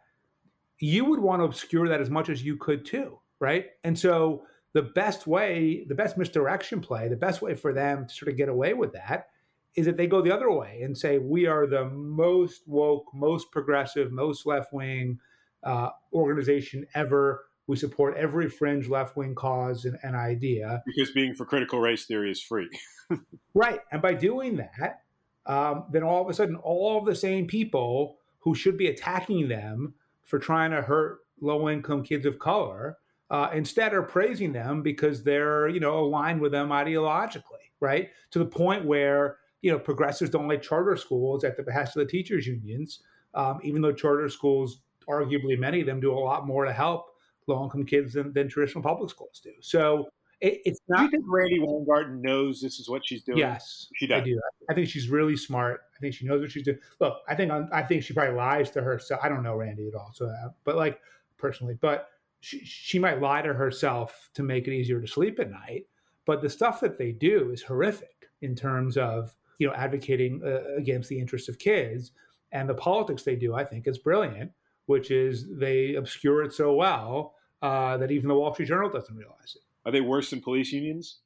you 0.79 1.05
would 1.05 1.19
want 1.19 1.41
to 1.41 1.45
obscure 1.45 1.87
that 1.87 2.01
as 2.01 2.09
much 2.09 2.29
as 2.29 2.43
you 2.43 2.57
could 2.57 2.85
too, 2.85 3.19
right? 3.39 3.67
And 3.83 3.97
so 3.97 4.43
the 4.73 4.81
best 4.81 5.27
way, 5.27 5.85
the 5.87 5.95
best 5.95 6.17
misdirection 6.17 6.79
play, 6.79 7.07
the 7.07 7.15
best 7.15 7.41
way 7.41 7.55
for 7.55 7.73
them 7.73 8.07
to 8.07 8.13
sort 8.13 8.31
of 8.31 8.37
get 8.37 8.49
away 8.49 8.73
with 8.73 8.93
that 8.93 9.27
is 9.75 9.85
that 9.85 9.97
they 9.97 10.07
go 10.07 10.21
the 10.21 10.33
other 10.33 10.51
way 10.51 10.81
and 10.81 10.97
say, 10.97 11.17
we 11.17 11.45
are 11.45 11.65
the 11.65 11.85
most 11.85 12.67
woke, 12.67 13.05
most 13.13 13.51
progressive, 13.51 14.11
most 14.11 14.45
left 14.45 14.73
wing 14.73 15.19
uh, 15.63 15.89
organization 16.13 16.85
ever. 16.93 17.45
We 17.67 17.77
support 17.77 18.17
every 18.17 18.49
fringe 18.49 18.89
left 18.89 19.15
wing 19.15 19.35
cause 19.35 19.85
and, 19.85 19.97
and, 20.03 20.15
idea. 20.15 20.83
Because 20.85 21.11
being 21.11 21.33
for 21.33 21.45
critical 21.45 21.79
race 21.79 22.05
theory 22.05 22.31
is 22.31 22.41
free. 22.41 22.69
right. 23.53 23.79
And 23.91 24.01
by 24.01 24.13
doing 24.13 24.57
that, 24.57 25.03
um, 25.45 25.85
then 25.91 26.03
all 26.03 26.21
of 26.21 26.29
a 26.29 26.33
sudden, 26.33 26.55
all 26.57 26.97
of 26.97 27.05
the 27.05 27.15
same 27.15 27.47
people 27.47 28.17
who 28.39 28.55
should 28.55 28.77
be 28.77 28.87
attacking 28.87 29.47
them 29.47 29.93
for 30.23 30.39
trying 30.39 30.71
to 30.71 30.81
hurt 30.81 31.19
low 31.39 31.69
income 31.69 32.03
kids 32.03 32.25
of 32.25 32.39
color 32.39 32.97
uh, 33.31 33.49
instead 33.53 33.93
are 33.93 34.03
praising 34.03 34.51
them 34.51 34.83
because 34.83 35.23
they're 35.23 35.69
you 35.69 35.79
know 35.79 35.99
aligned 35.99 36.39
with 36.39 36.51
them 36.51 36.69
ideologically, 36.69 37.71
right? 37.79 38.09
To 38.31 38.39
the 38.39 38.45
point 38.45 38.85
where 38.85 39.37
you 39.61 39.71
know 39.71 39.79
progressives 39.79 40.29
don't 40.29 40.47
like 40.47 40.61
charter 40.61 40.97
schools 40.97 41.43
at 41.43 41.57
the 41.57 41.63
behest 41.63 41.95
of 41.95 42.01
the 42.01 42.11
teachers 42.11 42.45
unions, 42.45 42.99
um, 43.33 43.59
even 43.63 43.81
though 43.81 43.93
charter 43.93 44.29
schools, 44.29 44.81
arguably 45.09 45.57
many 45.57 45.79
of 45.79 45.87
them, 45.87 46.01
do 46.01 46.11
a 46.11 46.13
lot 46.13 46.45
more 46.45 46.65
to 46.65 46.73
help 46.73 47.07
low 47.47 47.63
income 47.63 47.85
kids 47.85 48.13
than, 48.13 48.33
than 48.33 48.49
traditional 48.49 48.83
public 48.83 49.09
schools 49.09 49.39
do. 49.41 49.51
So 49.61 50.09
it, 50.41 50.59
it's 50.65 50.81
not. 50.89 50.97
Do 50.97 51.03
you 51.03 51.11
think 51.11 51.23
Randi 51.25 51.59
Weingarten 51.59 52.21
knows 52.21 52.59
this 52.59 52.79
is 52.81 52.89
what 52.89 53.05
she's 53.05 53.23
doing? 53.23 53.37
Yes, 53.37 53.87
she 53.95 54.07
does. 54.07 54.21
I 54.21 54.25
do. 54.25 54.41
I 54.69 54.73
think 54.73 54.89
she's 54.89 55.07
really 55.07 55.37
smart. 55.37 55.81
I 55.95 55.99
think 56.01 56.13
she 56.15 56.25
knows 56.25 56.41
what 56.41 56.51
she's 56.51 56.63
doing. 56.63 56.79
Look, 56.99 57.19
I 57.29 57.35
think 57.35 57.49
I 57.71 57.81
think 57.83 58.03
she 58.03 58.13
probably 58.13 58.35
lies 58.35 58.71
to 58.71 58.81
herself. 58.81 59.21
I 59.23 59.29
don't 59.29 59.41
know 59.41 59.55
Randi 59.55 59.87
at 59.87 59.95
all, 59.95 60.11
so 60.13 60.25
uh, 60.25 60.49
but 60.65 60.75
like 60.75 60.99
personally, 61.37 61.77
but 61.79 62.09
she, 62.41 62.65
she 62.65 62.99
might 62.99 63.21
lie 63.21 63.41
to 63.41 63.53
herself 63.53 64.29
to 64.33 64.43
make 64.43 64.67
it 64.67 64.73
easier 64.73 64.99
to 64.99 65.07
sleep 65.07 65.39
at 65.39 65.49
night. 65.49 65.87
But 66.25 66.41
the 66.41 66.49
stuff 66.49 66.79
that 66.81 66.97
they 66.97 67.11
do 67.11 67.51
is 67.51 67.63
horrific 67.63 68.29
in 68.41 68.55
terms 68.55 68.97
of 68.97 69.35
you 69.59 69.67
know 69.67 69.73
advocating 69.73 70.41
uh, 70.43 70.75
against 70.77 71.07
the 71.07 71.19
interests 71.19 71.47
of 71.47 71.59
kids, 71.59 72.11
and 72.51 72.67
the 72.67 72.73
politics 72.73 73.23
they 73.23 73.35
do, 73.35 73.53
I 73.53 73.63
think, 73.63 73.87
is 73.87 73.97
brilliant. 73.97 74.51
Which 74.87 75.11
is 75.11 75.45
they 75.49 75.95
obscure 75.95 76.43
it 76.43 76.53
so 76.53 76.73
well 76.73 77.35
uh, 77.61 77.97
that 77.97 78.11
even 78.11 78.27
the 78.27 78.35
Wall 78.35 78.53
Street 78.53 78.67
Journal 78.67 78.89
doesn't 78.89 79.15
realize 79.15 79.55
it. 79.55 79.61
Are 79.85 79.91
they 79.91 80.01
worse 80.01 80.31
than 80.31 80.41
police 80.41 80.71
unions? 80.71 81.19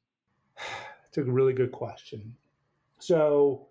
It's 1.08 1.26
a 1.28 1.32
really 1.32 1.54
good 1.54 1.72
question. 1.72 2.36
So 2.98 3.68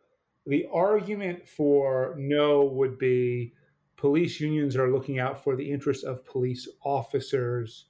the 0.47 0.65
argument 0.73 1.47
for 1.47 2.15
no 2.17 2.63
would 2.63 2.97
be 2.97 3.53
police 3.97 4.39
unions 4.39 4.75
are 4.75 4.91
looking 4.91 5.19
out 5.19 5.43
for 5.43 5.55
the 5.55 5.71
interests 5.71 6.03
of 6.03 6.25
police 6.25 6.67
officers, 6.83 7.85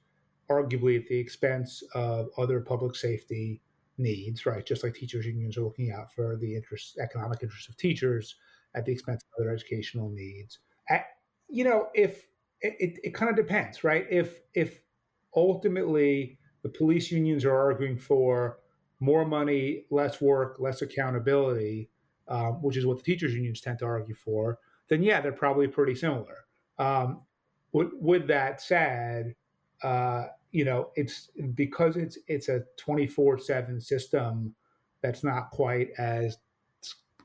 arguably 0.50 0.96
at 0.96 1.06
the 1.08 1.18
expense 1.18 1.82
of 1.94 2.28
other 2.38 2.60
public 2.60 2.94
safety 2.94 3.60
needs, 3.98 4.46
right? 4.46 4.64
Just 4.64 4.84
like 4.84 4.94
teachers 4.94 5.26
unions 5.26 5.56
are 5.56 5.62
looking 5.62 5.92
out 5.92 6.12
for 6.12 6.36
the 6.36 6.54
interests, 6.54 6.98
economic 6.98 7.42
interests 7.42 7.68
of 7.68 7.76
teachers 7.76 8.36
at 8.74 8.84
the 8.84 8.92
expense 8.92 9.22
of 9.24 9.40
other 9.40 9.52
educational 9.52 10.10
needs. 10.10 10.58
At, 10.88 11.06
you 11.48 11.64
know, 11.64 11.88
if 11.94 12.26
it, 12.60 12.76
it, 12.78 12.98
it 13.04 13.14
kind 13.14 13.30
of 13.30 13.36
depends, 13.36 13.84
right? 13.84 14.06
If 14.10 14.40
if 14.54 14.80
ultimately 15.34 16.38
the 16.62 16.68
police 16.68 17.10
unions 17.10 17.44
are 17.44 17.56
arguing 17.56 17.98
for 17.98 18.58
more 19.00 19.24
money, 19.24 19.84
less 19.90 20.20
work, 20.20 20.56
less 20.58 20.82
accountability, 20.82 21.90
um, 22.28 22.62
which 22.62 22.76
is 22.76 22.86
what 22.86 22.96
the 22.96 23.02
teachers 23.02 23.34
unions 23.34 23.60
tend 23.60 23.78
to 23.78 23.84
argue 23.84 24.14
for, 24.14 24.58
then 24.88 25.02
yeah, 25.02 25.20
they're 25.20 25.32
probably 25.32 25.68
pretty 25.68 25.94
similar. 25.94 26.44
Um, 26.78 27.22
with, 27.72 27.90
with, 28.00 28.26
that 28.28 28.60
said, 28.60 29.34
uh, 29.82 30.26
you 30.52 30.64
know, 30.64 30.90
it's 30.94 31.30
because 31.54 31.96
it's 31.96 32.18
it's 32.28 32.48
a 32.48 32.62
twenty 32.76 33.06
four 33.06 33.38
seven 33.38 33.80
system 33.80 34.54
that's 35.02 35.22
not 35.22 35.50
quite 35.50 35.90
as 35.98 36.38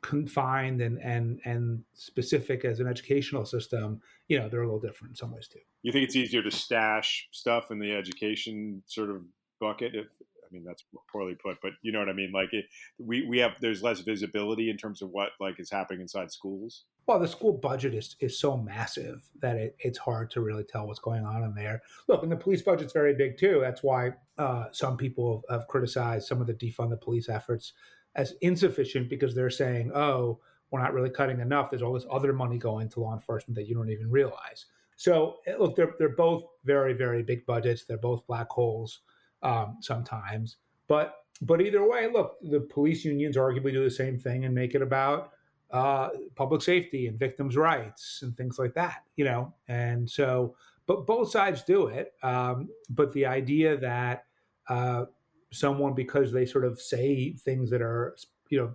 confined 0.01 0.81
and 0.81 0.97
and 0.99 1.39
and 1.45 1.83
specific 1.93 2.65
as 2.65 2.79
an 2.79 2.87
educational 2.87 3.45
system, 3.45 4.01
you 4.27 4.39
know, 4.39 4.49
they're 4.49 4.63
a 4.63 4.65
little 4.65 4.79
different 4.79 5.11
in 5.11 5.15
some 5.15 5.31
ways 5.31 5.47
too. 5.47 5.59
You 5.83 5.91
think 5.91 6.05
it's 6.05 6.15
easier 6.15 6.43
to 6.43 6.51
stash 6.51 7.27
stuff 7.31 7.71
in 7.71 7.79
the 7.79 7.91
education 7.91 8.83
sort 8.85 9.09
of 9.09 9.23
bucket? 9.59 9.95
If 9.95 10.07
I 10.51 10.55
mean 10.55 10.63
that's 10.63 10.83
poorly 11.11 11.35
put, 11.35 11.57
but 11.61 11.71
you 11.81 11.91
know 11.91 11.99
what 11.99 12.09
I 12.09 12.13
mean. 12.13 12.31
Like 12.33 12.49
it, 12.51 12.65
we 12.97 13.25
we 13.27 13.37
have 13.39 13.53
there's 13.61 13.81
less 13.81 14.01
visibility 14.01 14.69
in 14.69 14.77
terms 14.77 15.01
of 15.01 15.09
what 15.09 15.29
like 15.39 15.59
is 15.59 15.71
happening 15.71 16.01
inside 16.01 16.31
schools. 16.31 16.83
Well, 17.07 17.19
the 17.19 17.27
school 17.27 17.53
budget 17.53 17.93
is 17.93 18.15
is 18.19 18.39
so 18.39 18.57
massive 18.57 19.23
that 19.41 19.55
it, 19.55 19.75
it's 19.79 19.97
hard 19.97 20.29
to 20.31 20.41
really 20.41 20.63
tell 20.63 20.87
what's 20.87 20.99
going 20.99 21.25
on 21.25 21.43
in 21.43 21.53
there. 21.55 21.81
Look, 22.07 22.23
and 22.23 22.31
the 22.31 22.37
police 22.37 22.61
budget's 22.61 22.93
very 22.93 23.13
big 23.13 23.37
too. 23.37 23.59
That's 23.61 23.83
why 23.83 24.11
uh, 24.37 24.65
some 24.71 24.97
people 24.97 25.43
have 25.49 25.67
criticized 25.67 26.27
some 26.27 26.41
of 26.41 26.47
the 26.47 26.53
defund 26.53 26.89
the 26.89 26.97
police 26.97 27.29
efforts 27.29 27.73
as 28.15 28.33
insufficient 28.41 29.09
because 29.09 29.33
they're 29.33 29.49
saying, 29.49 29.91
oh, 29.95 30.39
we're 30.69 30.81
not 30.81 30.93
really 30.93 31.09
cutting 31.09 31.39
enough. 31.39 31.69
There's 31.69 31.81
all 31.81 31.93
this 31.93 32.05
other 32.11 32.33
money 32.33 32.57
going 32.57 32.89
to 32.89 32.99
law 32.99 33.13
enforcement 33.13 33.55
that 33.55 33.67
you 33.67 33.75
don't 33.75 33.89
even 33.89 34.09
realize. 34.09 34.65
So 34.97 35.37
eh, 35.47 35.55
look, 35.57 35.75
they're 35.75 35.95
they're 35.97 36.15
both 36.15 36.43
very 36.65 36.93
very 36.93 37.23
big 37.23 37.45
budgets. 37.45 37.85
They're 37.85 37.97
both 37.97 38.27
black 38.27 38.49
holes 38.49 39.01
um, 39.43 39.77
sometimes. 39.81 40.57
But 40.87 41.15
but 41.41 41.61
either 41.61 41.87
way, 41.87 42.07
look, 42.11 42.37
the 42.41 42.59
police 42.59 43.03
unions 43.03 43.35
arguably 43.35 43.71
do 43.71 43.83
the 43.83 43.89
same 43.89 44.17
thing 44.17 44.45
and 44.45 44.53
make 44.53 44.75
it 44.75 44.81
about 44.81 45.31
uh, 45.71 46.09
public 46.35 46.61
safety 46.61 47.07
and 47.07 47.17
victims' 47.17 47.57
rights 47.57 48.19
and 48.21 48.35
things 48.35 48.59
like 48.59 48.73
that. 48.75 49.03
You 49.15 49.25
know, 49.25 49.53
and 49.67 50.09
so 50.09 50.55
but 50.87 51.05
both 51.05 51.31
sides 51.31 51.63
do 51.63 51.87
it. 51.87 52.13
Um, 52.23 52.69
but 52.89 53.13
the 53.13 53.25
idea 53.25 53.77
that 53.77 54.25
uh, 54.67 55.05
someone 55.51 55.93
because 55.93 56.31
they 56.31 56.45
sort 56.45 56.65
of 56.65 56.79
say 56.79 57.33
things 57.33 57.69
that 57.69 57.81
are 57.81 58.15
you 58.49 58.59
know 58.59 58.73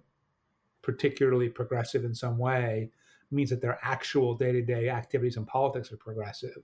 particularly 0.83 1.49
progressive 1.49 2.05
in 2.05 2.15
some 2.15 2.39
way 2.39 2.91
means 3.31 3.51
that 3.51 3.61
their 3.61 3.79
actual 3.83 4.35
day-to-day 4.35 4.89
activities 4.89 5.37
and 5.37 5.47
politics 5.47 5.91
are 5.91 5.97
progressive 5.97 6.63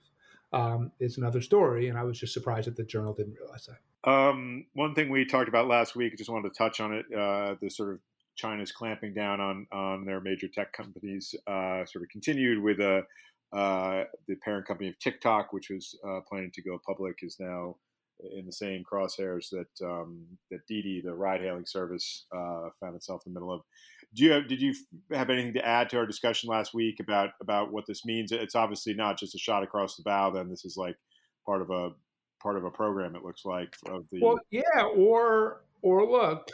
um, 0.53 0.93
is 1.01 1.19
another 1.19 1.41
story 1.41 1.89
and 1.89 1.99
i 1.99 2.05
was 2.05 2.19
just 2.21 2.33
surprised 2.33 2.67
that 2.67 2.77
the 2.77 2.85
journal 2.85 3.13
didn't 3.13 3.35
realize 3.41 3.67
that 3.67 3.81
um, 4.05 4.67
one 4.75 4.95
thing 4.95 5.09
we 5.09 5.25
talked 5.25 5.49
about 5.49 5.69
last 5.69 5.95
week 5.97 6.13
I 6.13 6.17
just 6.17 6.31
wanted 6.31 6.53
to 6.53 6.59
touch 6.59 6.81
on 6.81 6.93
it 6.93 7.07
uh, 7.13 7.57
the 7.61 7.71
sort 7.71 7.95
of 7.95 8.01
china's 8.37 8.73
clamping 8.73 9.15
down 9.15 9.41
on 9.41 9.67
on 9.73 10.05
their 10.05 10.21
major 10.21 10.49
tech 10.49 10.73
companies 10.73 11.35
uh, 11.47 11.85
sort 11.85 12.03
of 12.05 12.09
continued 12.11 12.63
with 12.63 12.81
a 12.81 13.03
uh, 13.53 14.05
the 14.29 14.37
parent 14.37 14.67
company 14.67 14.89
of 14.89 14.99
tiktok 14.99 15.53
which 15.53 15.69
was 15.71 15.99
uh, 16.07 16.21
planning 16.29 16.51
to 16.53 16.63
go 16.63 16.79
public 16.87 17.19
is 17.23 17.37
now 17.39 17.77
in 18.37 18.47
the 18.47 18.53
same 18.53 18.85
crosshairs 18.91 19.51
that 19.51 19.87
um, 19.87 20.27
that 20.51 20.67
Didi, 20.67 21.03
the 21.05 21.15
ride-hailing 21.15 21.67
service, 21.67 22.27
uh, 22.33 22.69
found 22.81 22.95
itself 22.97 23.23
in 23.27 23.33
the 23.33 23.41
middle 23.41 23.53
of. 23.53 23.63
Do 24.15 24.25
you 24.25 24.33
have, 24.33 24.49
did 24.49 24.61
you 24.61 24.75
have 25.13 25.31
anything 25.31 25.55
to 25.55 25.67
add 25.67 25.89
to 25.91 25.99
our 25.99 26.07
discussion 26.07 26.51
last 26.51 26.75
week 26.75 27.01
about 27.01 27.31
about 27.41 27.73
what 27.73 27.87
this 27.87 28.05
means? 28.05 28.33
It's 28.33 28.55
obviously 28.55 28.95
not 28.95 29.19
just 29.19 29.35
a 29.35 29.39
shot 29.39 29.63
across 29.63 29.97
the 29.97 30.03
bow. 30.03 30.31
Then 30.31 30.49
this 30.49 30.65
is 30.65 30.77
like 30.77 30.97
part 31.47 31.63
of 31.63 31.71
a 31.71 31.91
part 32.43 32.57
of 32.57 32.65
a 32.65 32.71
program. 32.71 33.15
It 33.15 33.25
looks 33.25 33.45
like 33.45 33.77
of 33.87 34.05
the. 34.11 34.21
Well, 34.21 34.39
yeah, 34.51 34.85
or 34.97 35.63
or 35.83 36.07
look, 36.07 36.51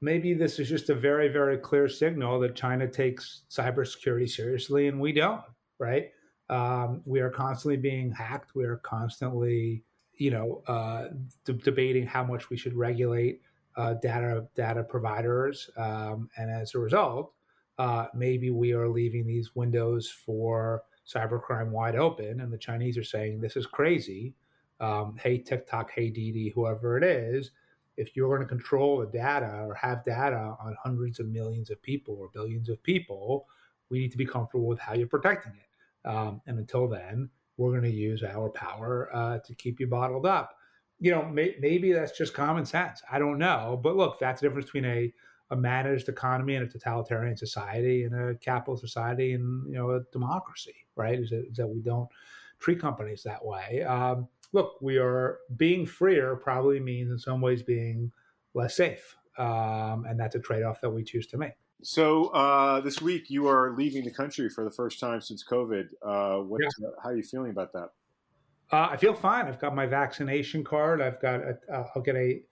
maybe 0.00 0.34
this 0.34 0.58
is 0.58 0.68
just 0.68 0.90
a 0.90 0.94
very 0.94 1.28
very 1.28 1.58
clear 1.58 1.88
signal 1.88 2.40
that 2.40 2.54
China 2.54 2.88
takes 2.88 3.42
cybersecurity 3.50 4.28
seriously 4.28 4.88
and 4.88 5.00
we 5.00 5.12
don't. 5.12 5.42
Right? 5.78 6.10
Um, 6.48 7.02
we 7.04 7.20
are 7.20 7.30
constantly 7.30 7.76
being 7.76 8.10
hacked. 8.10 8.54
We 8.54 8.64
are 8.64 8.76
constantly 8.78 9.84
you 10.20 10.30
know, 10.30 10.62
uh, 10.68 11.08
d- 11.46 11.54
debating 11.54 12.06
how 12.06 12.22
much 12.22 12.50
we 12.50 12.56
should 12.56 12.74
regulate 12.74 13.40
uh, 13.76 13.94
data 13.94 14.46
data 14.54 14.84
providers, 14.84 15.70
um, 15.78 16.28
and 16.36 16.50
as 16.50 16.74
a 16.74 16.78
result, 16.78 17.32
uh, 17.78 18.06
maybe 18.14 18.50
we 18.50 18.72
are 18.72 18.86
leaving 18.86 19.26
these 19.26 19.56
windows 19.56 20.10
for 20.10 20.82
cybercrime 21.08 21.70
wide 21.70 21.96
open, 21.96 22.40
and 22.40 22.52
the 22.52 22.58
Chinese 22.58 22.98
are 22.98 23.04
saying 23.04 23.40
this 23.40 23.56
is 23.56 23.66
crazy. 23.66 24.34
Um, 24.80 25.16
hey 25.22 25.38
TikTok, 25.38 25.90
hey 25.94 26.10
Didi, 26.10 26.48
whoever 26.48 26.96
it 26.96 27.04
is, 27.04 27.50
if 27.96 28.16
you're 28.16 28.28
going 28.28 28.40
to 28.40 28.46
control 28.46 29.00
the 29.00 29.06
data 29.06 29.62
or 29.66 29.74
have 29.74 30.04
data 30.04 30.56
on 30.58 30.76
hundreds 30.82 31.20
of 31.20 31.28
millions 31.28 31.70
of 31.70 31.82
people 31.82 32.16
or 32.18 32.30
billions 32.32 32.68
of 32.68 32.82
people, 32.82 33.46
we 33.90 33.98
need 33.98 34.12
to 34.12 34.18
be 34.18 34.26
comfortable 34.26 34.66
with 34.66 34.78
how 34.78 34.94
you're 34.94 35.06
protecting 35.06 35.52
it. 35.52 36.08
Um, 36.08 36.40
and 36.46 36.58
until 36.58 36.88
then, 36.88 37.28
we're 37.56 37.70
going 37.70 37.82
to 37.82 37.90
use 37.90 38.22
our 38.22 38.48
power 38.48 39.10
uh, 39.12 39.38
to 39.40 39.54
keep 39.54 39.80
you 39.80 39.86
bottled 39.86 40.24
up. 40.24 40.56
You 40.98 41.10
know, 41.10 41.24
may, 41.26 41.56
maybe 41.60 41.92
that's 41.92 42.16
just 42.16 42.32
common 42.32 42.64
sense. 42.64 43.02
I 43.10 43.18
don't 43.18 43.38
know, 43.38 43.78
but 43.82 43.96
look, 43.96 44.18
that's 44.18 44.40
the 44.40 44.48
difference 44.48 44.66
between 44.66 44.86
a 44.86 45.12
a 45.50 45.56
managed 45.56 46.08
economy 46.08 46.54
and 46.54 46.66
a 46.66 46.70
totalitarian 46.70 47.36
society 47.36 48.04
and 48.04 48.14
a 48.14 48.36
capitalist 48.36 48.82
society 48.82 49.32
and 49.32 49.66
you 49.66 49.74
know 49.74 49.90
a 49.90 50.00
democracy, 50.12 50.74
right? 50.96 51.18
Is 51.18 51.30
that, 51.30 51.46
is 51.50 51.56
that 51.56 51.66
we 51.66 51.80
don't 51.80 52.08
treat 52.60 52.80
companies 52.80 53.22
that 53.24 53.44
way. 53.44 53.82
Um, 53.82 54.28
look, 54.52 54.76
we 54.80 54.98
are 54.98 55.38
being 55.56 55.86
freer 55.86 56.36
probably 56.36 56.80
means 56.80 57.10
in 57.10 57.18
some 57.18 57.40
ways 57.40 57.62
being 57.62 58.12
less 58.54 58.76
safe, 58.76 59.16
um, 59.38 60.04
and 60.08 60.18
that's 60.18 60.34
a 60.34 60.40
trade 60.40 60.62
off 60.62 60.80
that 60.80 60.90
we 60.90 61.04
choose 61.04 61.26
to 61.28 61.38
make. 61.38 61.52
So 61.82 62.26
uh, 62.26 62.80
this 62.80 63.00
week 63.00 63.30
you 63.30 63.48
are 63.48 63.74
leaving 63.76 64.04
the 64.04 64.10
country 64.10 64.50
for 64.50 64.64
the 64.64 64.70
first 64.70 65.00
time 65.00 65.20
since 65.20 65.42
COVID. 65.44 65.88
Uh, 66.02 66.42
what, 66.42 66.60
yeah. 66.60 66.86
uh, 66.86 66.90
how 67.02 67.10
are 67.10 67.16
you 67.16 67.22
feeling 67.22 67.50
about 67.50 67.72
that? 67.72 67.90
Uh, 68.72 68.88
I 68.90 68.96
feel 68.96 69.14
fine. 69.14 69.46
I've 69.46 69.58
got 69.58 69.74
my 69.74 69.86
vaccination 69.86 70.62
card. 70.62 71.00
I've 71.00 71.20
got 71.20 71.40
a, 71.40 71.58
uh, 71.72 71.86
I'll 71.94 72.02
get 72.02 72.16
a, 72.16 72.42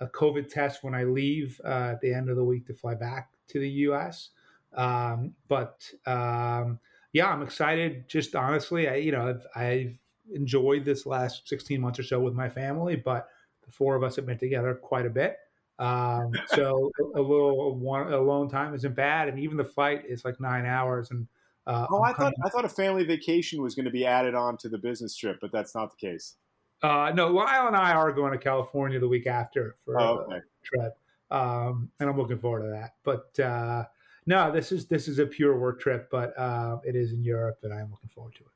a 0.00 0.06
COVID 0.08 0.48
test 0.48 0.84
when 0.84 0.94
I 0.94 1.04
leave 1.04 1.60
uh, 1.64 1.92
at 1.92 2.00
the 2.00 2.12
end 2.12 2.28
of 2.28 2.36
the 2.36 2.44
week 2.44 2.66
to 2.66 2.74
fly 2.74 2.94
back 2.94 3.30
to 3.48 3.58
the 3.58 3.68
U.S. 3.68 4.30
Um, 4.74 5.34
but 5.48 5.90
um, 6.06 6.78
yeah, 7.12 7.28
I'm 7.28 7.42
excited. 7.42 8.08
Just 8.08 8.34
honestly, 8.34 8.88
I 8.88 8.96
you 8.96 9.12
know 9.12 9.28
I've, 9.28 9.46
I've 9.56 9.98
enjoyed 10.32 10.84
this 10.84 11.06
last 11.06 11.48
16 11.48 11.80
months 11.80 11.98
or 11.98 12.02
so 12.02 12.20
with 12.20 12.34
my 12.34 12.48
family, 12.48 12.96
but 12.96 13.28
the 13.64 13.72
four 13.72 13.94
of 13.94 14.02
us 14.02 14.16
have 14.16 14.26
been 14.26 14.38
together 14.38 14.74
quite 14.74 15.06
a 15.06 15.10
bit. 15.10 15.36
Um, 15.78 16.32
so 16.48 16.90
a 17.14 17.20
little 17.20 17.76
one 17.76 18.12
alone 18.12 18.48
time 18.48 18.74
isn't 18.74 18.94
bad, 18.94 19.28
and 19.28 19.38
even 19.38 19.56
the 19.56 19.64
flight 19.64 20.04
is 20.06 20.24
like 20.24 20.40
nine 20.40 20.66
hours. 20.66 21.10
And 21.10 21.26
uh, 21.66 21.86
oh, 21.90 22.02
i 22.02 22.12
thought 22.12 22.34
I 22.44 22.48
thought 22.48 22.64
a 22.64 22.68
family 22.68 23.04
vacation 23.04 23.62
was 23.62 23.74
going 23.74 23.86
to 23.86 23.90
be 23.90 24.06
added 24.06 24.34
on 24.34 24.56
to 24.58 24.68
the 24.68 24.78
business 24.78 25.16
trip, 25.16 25.38
but 25.40 25.52
that's 25.52 25.74
not 25.74 25.90
the 25.90 25.96
case. 25.96 26.34
Uh, 26.82 27.12
no, 27.14 27.28
Lyle 27.28 27.66
and 27.66 27.76
I 27.76 27.92
are 27.92 28.12
going 28.12 28.32
to 28.32 28.38
California 28.38 29.00
the 29.00 29.08
week 29.08 29.26
after 29.26 29.76
for 29.84 29.98
oh, 29.98 30.26
okay. 30.26 30.36
a 30.36 30.40
trip, 30.62 30.98
um, 31.30 31.90
and 31.98 32.10
I'm 32.10 32.18
looking 32.18 32.38
forward 32.38 32.62
to 32.62 32.70
that. 32.70 32.94
But 33.02 33.42
uh, 33.42 33.84
no, 34.26 34.52
this 34.52 34.70
is 34.70 34.86
this 34.86 35.08
is 35.08 35.18
a 35.18 35.26
pure 35.26 35.58
work 35.58 35.80
trip, 35.80 36.10
but 36.10 36.38
uh, 36.38 36.78
it 36.84 36.94
is 36.94 37.12
in 37.12 37.24
Europe, 37.24 37.58
and 37.62 37.72
I'm 37.72 37.90
looking 37.90 38.10
forward 38.10 38.34
to 38.34 38.42
it. 38.42 38.50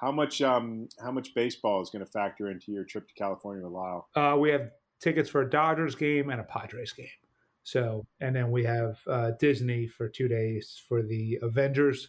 How 0.00 0.10
much 0.10 0.40
um, 0.40 0.88
how 1.02 1.10
much 1.10 1.34
baseball 1.34 1.82
is 1.82 1.90
going 1.90 2.04
to 2.04 2.10
factor 2.10 2.50
into 2.50 2.72
your 2.72 2.84
trip 2.84 3.06
to 3.08 3.14
California 3.14 3.62
with 3.62 3.72
Lyle? 3.72 4.08
Uh, 4.16 4.36
we 4.38 4.50
have 4.50 4.70
tickets 5.00 5.28
for 5.28 5.42
a 5.42 5.50
Dodgers 5.50 5.94
game 5.94 6.30
and 6.30 6.40
a 6.40 6.44
Padres 6.44 6.92
game. 6.92 7.06
So, 7.64 8.06
and 8.20 8.34
then 8.34 8.50
we 8.50 8.64
have 8.64 8.98
uh, 9.06 9.32
Disney 9.38 9.86
for 9.86 10.08
two 10.08 10.28
days 10.28 10.82
for 10.88 11.02
the 11.02 11.38
Avengers 11.42 12.08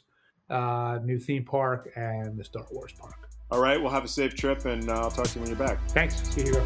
uh, 0.49 0.99
new 1.03 1.19
theme 1.19 1.43
park 1.43 1.89
and 1.95 2.37
the 2.37 2.43
Star 2.43 2.65
Wars 2.71 2.93
park. 2.97 3.29
All 3.51 3.59
right, 3.59 3.81
we'll 3.81 3.91
have 3.91 4.05
a 4.05 4.09
safe 4.09 4.35
trip, 4.35 4.65
and 4.65 4.89
uh, 4.89 4.93
I'll 4.93 5.11
talk 5.11 5.27
to 5.27 5.35
you 5.35 5.41
when 5.41 5.49
you're 5.49 5.67
back. 5.67 5.77
Thanks. 5.89 6.15
See 6.29 6.45
you. 6.45 6.65